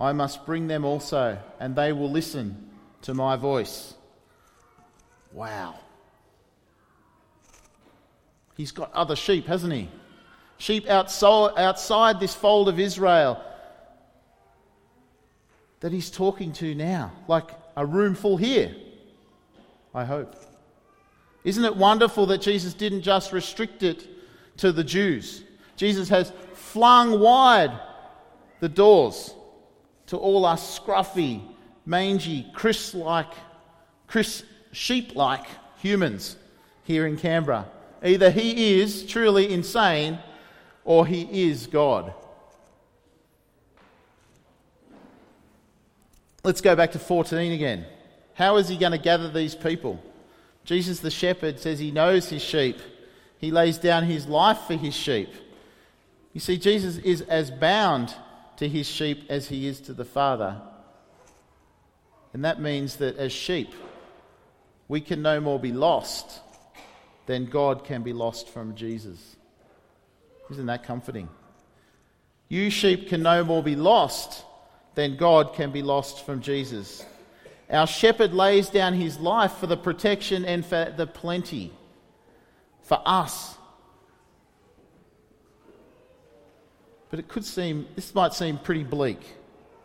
I 0.00 0.12
must 0.12 0.46
bring 0.46 0.68
them 0.68 0.84
also, 0.84 1.36
and 1.58 1.74
they 1.74 1.90
will 1.90 2.12
listen 2.12 2.70
to 3.02 3.12
my 3.12 3.34
voice. 3.34 3.94
Wow. 5.32 5.74
He's 8.56 8.70
got 8.70 8.92
other 8.92 9.16
sheep, 9.16 9.48
hasn't 9.48 9.72
he? 9.72 9.88
Sheep 10.58 10.86
outside 10.86 12.20
this 12.20 12.36
fold 12.36 12.68
of 12.68 12.78
Israel 12.78 13.44
that 15.80 15.92
he's 15.92 16.10
talking 16.10 16.52
to 16.54 16.74
now, 16.74 17.12
like 17.28 17.50
a 17.76 17.84
room 17.84 18.14
full 18.14 18.36
here, 18.36 18.74
I 19.94 20.04
hope. 20.04 20.36
Isn't 21.44 21.64
it 21.64 21.76
wonderful 21.76 22.26
that 22.26 22.40
Jesus 22.40 22.74
didn't 22.74 23.02
just 23.02 23.32
restrict 23.32 23.82
it 23.82 24.08
to 24.58 24.72
the 24.72 24.84
Jews? 24.84 25.44
Jesus 25.76 26.08
has 26.08 26.32
flung 26.54 27.20
wide 27.20 27.78
the 28.60 28.68
doors 28.68 29.34
to 30.06 30.16
all 30.16 30.46
us 30.46 30.78
scruffy, 30.78 31.42
mangy, 31.84 32.50
Chris 32.54 32.94
like, 32.94 33.32
Chris 34.06 34.44
sheep 34.72 35.14
like 35.14 35.44
humans 35.78 36.36
here 36.84 37.06
in 37.06 37.16
Canberra. 37.16 37.66
Either 38.02 38.30
he 38.30 38.80
is 38.80 39.04
truly 39.06 39.52
insane 39.52 40.18
or 40.84 41.06
he 41.06 41.48
is 41.48 41.66
God. 41.66 42.14
Let's 46.44 46.60
go 46.60 46.76
back 46.76 46.92
to 46.92 46.98
14 46.98 47.52
again. 47.52 47.86
How 48.34 48.56
is 48.56 48.68
he 48.68 48.76
going 48.76 48.92
to 48.92 48.98
gather 48.98 49.30
these 49.30 49.54
people? 49.54 49.98
Jesus, 50.64 51.00
the 51.00 51.10
shepherd, 51.10 51.58
says 51.58 51.78
he 51.78 51.90
knows 51.90 52.28
his 52.28 52.42
sheep. 52.42 52.78
He 53.38 53.50
lays 53.50 53.78
down 53.78 54.04
his 54.04 54.26
life 54.26 54.58
for 54.66 54.74
his 54.74 54.94
sheep. 54.94 55.30
You 56.34 56.40
see, 56.40 56.58
Jesus 56.58 56.98
is 56.98 57.22
as 57.22 57.50
bound 57.50 58.14
to 58.58 58.68
his 58.68 58.86
sheep 58.86 59.24
as 59.30 59.48
he 59.48 59.66
is 59.66 59.80
to 59.82 59.94
the 59.94 60.04
Father. 60.04 60.60
And 62.34 62.44
that 62.44 62.60
means 62.60 62.96
that 62.96 63.16
as 63.16 63.32
sheep, 63.32 63.72
we 64.86 65.00
can 65.00 65.22
no 65.22 65.40
more 65.40 65.58
be 65.58 65.72
lost 65.72 66.40
than 67.24 67.46
God 67.46 67.84
can 67.84 68.02
be 68.02 68.12
lost 68.12 68.50
from 68.50 68.74
Jesus. 68.74 69.36
Isn't 70.50 70.66
that 70.66 70.82
comforting? 70.82 71.30
You 72.48 72.68
sheep 72.68 73.08
can 73.08 73.22
no 73.22 73.44
more 73.44 73.62
be 73.62 73.76
lost 73.76 74.44
than 74.94 75.16
God 75.16 75.54
can 75.54 75.70
be 75.70 75.82
lost 75.82 76.24
from 76.24 76.40
Jesus. 76.40 77.04
Our 77.70 77.86
shepherd 77.86 78.34
lays 78.34 78.68
down 78.68 78.94
his 78.94 79.18
life 79.18 79.52
for 79.52 79.66
the 79.66 79.76
protection 79.76 80.44
and 80.44 80.64
for 80.64 80.92
the 80.96 81.06
plenty, 81.06 81.72
for 82.82 83.00
us. 83.04 83.56
But 87.10 87.18
it 87.18 87.28
could 87.28 87.44
seem, 87.44 87.86
this 87.94 88.14
might 88.14 88.34
seem 88.34 88.58
pretty 88.58 88.84
bleak 88.84 89.20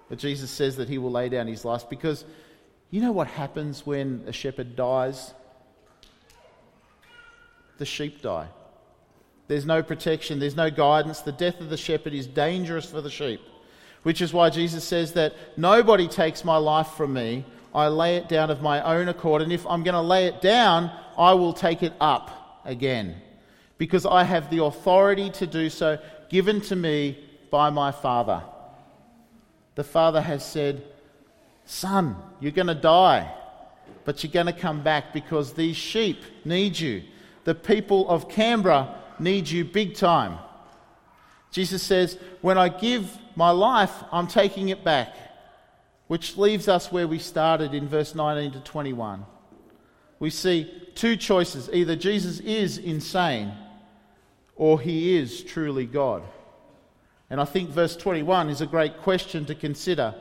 that 0.10 0.18
Jesus 0.18 0.50
says 0.50 0.78
that 0.78 0.90
he 0.90 0.98
will 0.98 1.12
lay 1.12 1.30
down 1.30 1.48
his 1.48 1.64
life 1.64 1.90
because 1.90 2.26
you 2.92 3.02
know 3.02 3.12
what 3.12 3.28
happens 3.28 3.86
when 3.86 4.24
a 4.26 4.32
shepherd 4.32 4.76
dies? 4.76 5.34
The 7.78 7.86
sheep 7.86 8.22
die. 8.22 8.48
There's 9.48 9.66
no 9.66 9.82
protection, 9.82 10.40
there's 10.40 10.56
no 10.56 10.70
guidance. 10.70 11.22
The 11.22 11.32
death 11.32 11.60
of 11.62 11.70
the 11.70 11.78
shepherd 11.78 12.14
is 12.14 12.28
dangerous 12.28 12.86
for 12.86 13.02
the 13.02 13.10
sheep, 13.10 13.42
which 14.04 14.22
is 14.22 14.34
why 14.34 14.50
Jesus 14.50 14.84
says 14.84 15.14
that 15.14 15.34
nobody 15.58 16.08
takes 16.08 16.44
my 16.44 16.58
life 16.58 16.88
from 16.90 17.14
me. 17.14 17.46
I 17.74 17.88
lay 17.88 18.18
it 18.18 18.28
down 18.28 18.50
of 18.50 18.62
my 18.62 18.82
own 18.82 19.10
accord, 19.10 19.42
and 19.42 19.52
if 19.52 19.66
I'm 19.68 19.84
going 19.84 19.94
to 19.94 20.02
lay 20.02 20.26
it 20.26 20.42
down, 20.42 20.92
I 21.18 21.34
will 21.34 21.54
take 21.54 21.84
it 21.84 21.94
up 22.00 22.62
again 22.66 23.16
because 23.78 24.06
I 24.06 24.24
have 24.24 24.50
the 24.50 24.64
authority 24.64 25.30
to 25.32 25.48
do 25.48 25.70
so 25.70 25.98
given 26.30 26.62
to 26.62 26.76
me 26.76 27.18
by 27.50 27.70
my 27.70 27.92
Father. 27.92 28.44
The 29.76 29.84
Father 29.84 30.22
has 30.22 30.46
said, 30.46 30.84
Son, 31.66 32.16
you're 32.40 32.52
going 32.52 32.68
to 32.68 32.76
die, 32.76 33.32
but 34.06 34.24
you're 34.24 34.32
going 34.32 34.48
to 34.48 34.54
come 34.54 34.82
back 34.84 35.14
because 35.14 35.54
these 35.54 35.78
sheep 35.78 36.22
need 36.44 36.78
you. 36.78 37.04
The 37.46 37.56
people 37.56 38.08
of 38.10 38.30
Canberra 38.30 38.96
need 39.20 39.50
you 39.50 39.64
big 39.66 39.96
time. 39.96 40.38
Jesus 41.52 41.82
says, 41.82 42.18
When 42.42 42.58
I 42.58 42.70
give 42.70 43.18
my 43.40 43.52
life, 43.52 44.04
I'm 44.12 44.28
taking 44.28 44.68
it 44.68 44.84
back, 44.84 45.16
which 46.08 46.36
leaves 46.36 46.68
us 46.68 46.92
where 46.92 47.08
we 47.08 47.18
started 47.20 47.74
in 47.74 47.88
verse 47.88 48.14
19 48.14 48.52
to 48.52 48.60
21. 48.60 49.26
We 50.20 50.30
see 50.30 50.70
two 50.94 51.16
choices 51.16 51.70
either 51.72 51.96
Jesus 51.96 52.42
is 52.42 52.78
insane 52.78 53.54
or 54.58 54.82
he 54.82 55.16
is 55.16 55.42
truly 55.42 55.86
God. 55.86 56.22
And 57.30 57.40
I 57.40 57.46
think 57.46 57.70
verse 57.70 57.96
21 57.96 58.50
is 58.50 58.60
a 58.60 58.68
great 58.68 58.98
question 58.98 59.46
to 59.46 59.56
consider 59.56 60.14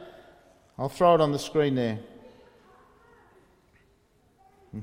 I'll 0.78 0.88
throw 0.88 1.16
it 1.16 1.20
on 1.20 1.32
the 1.32 1.40
screen 1.40 1.74
there. 1.74 1.98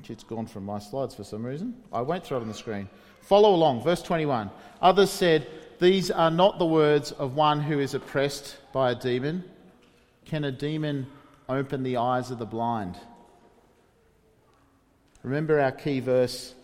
It's 0.09 0.25
gone 0.25 0.45
from 0.45 0.65
my 0.65 0.79
slides 0.79 1.15
for 1.15 1.23
some 1.23 1.45
reason. 1.45 1.73
I 1.93 2.01
won't 2.01 2.25
throw 2.25 2.37
it 2.37 2.41
on 2.41 2.49
the 2.49 2.53
screen. 2.53 2.89
Follow 3.21 3.55
along, 3.55 3.81
verse 3.81 4.01
21. 4.01 4.49
Others 4.81 5.09
said, 5.09 5.47
These 5.79 6.09
are 6.09 6.31
not 6.31 6.57
the 6.57 6.65
words 6.65 7.11
of 7.11 7.35
one 7.35 7.59
who 7.59 7.79
is 7.79 7.93
oppressed 7.93 8.57
by 8.71 8.91
a 8.91 8.95
demon. 8.95 9.43
Can 10.23 10.45
a 10.45 10.51
demon 10.51 11.07
open 11.49 11.83
the 11.83 11.97
eyes 11.97 12.31
of 12.31 12.39
the 12.39 12.45
blind? 12.45 12.97
Remember 15.21 15.59
our 15.59 15.73
key 15.73 15.99
verse, 15.99 16.55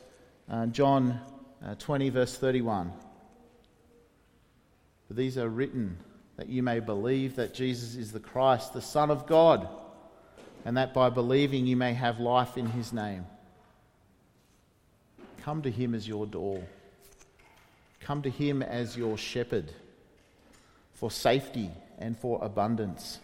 uh, 0.50 0.67
John 0.67 1.19
uh, 1.65 1.76
20, 1.76 2.10
verse 2.10 2.38
31. 2.38 2.93
For 5.08 5.13
these 5.13 5.38
are 5.38 5.50
written 5.50 5.97
that 6.38 6.47
you 6.47 6.63
may 6.63 6.80
believe 6.80 7.36
that 7.36 7.54
Jesus 7.54 7.95
is 7.95 8.13
the 8.13 8.19
Christ, 8.19 8.71
the 8.71 8.82
Son 8.82 9.12
of 9.12 9.28
God, 9.28 9.67
and 10.63 10.78
that 10.78 10.93
by 10.93 11.10
believing 11.10 11.67
you 11.67 11.76
may 11.76 11.93
have 11.93 12.19
life 12.19 12.58
in 12.58 12.67
his 12.67 12.93
name. 12.93 13.26
Come 15.41 15.63
to 15.63 15.71
him 15.71 15.93
as 15.95 16.08
your 16.08 16.26
door. 16.26 16.63
Come 18.02 18.22
to 18.24 18.30
him 18.30 18.62
as 18.62 18.98
your 18.98 19.18
shepherd 19.18 19.72
for 20.92 21.12
safety 21.12 21.70
and 22.00 22.18
for 22.18 22.44
abundance. 22.44 23.20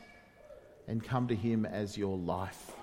And 0.88 1.04
come 1.04 1.28
to 1.28 1.36
him 1.36 1.66
as 1.66 1.98
your 1.98 2.18
life. 2.18 2.77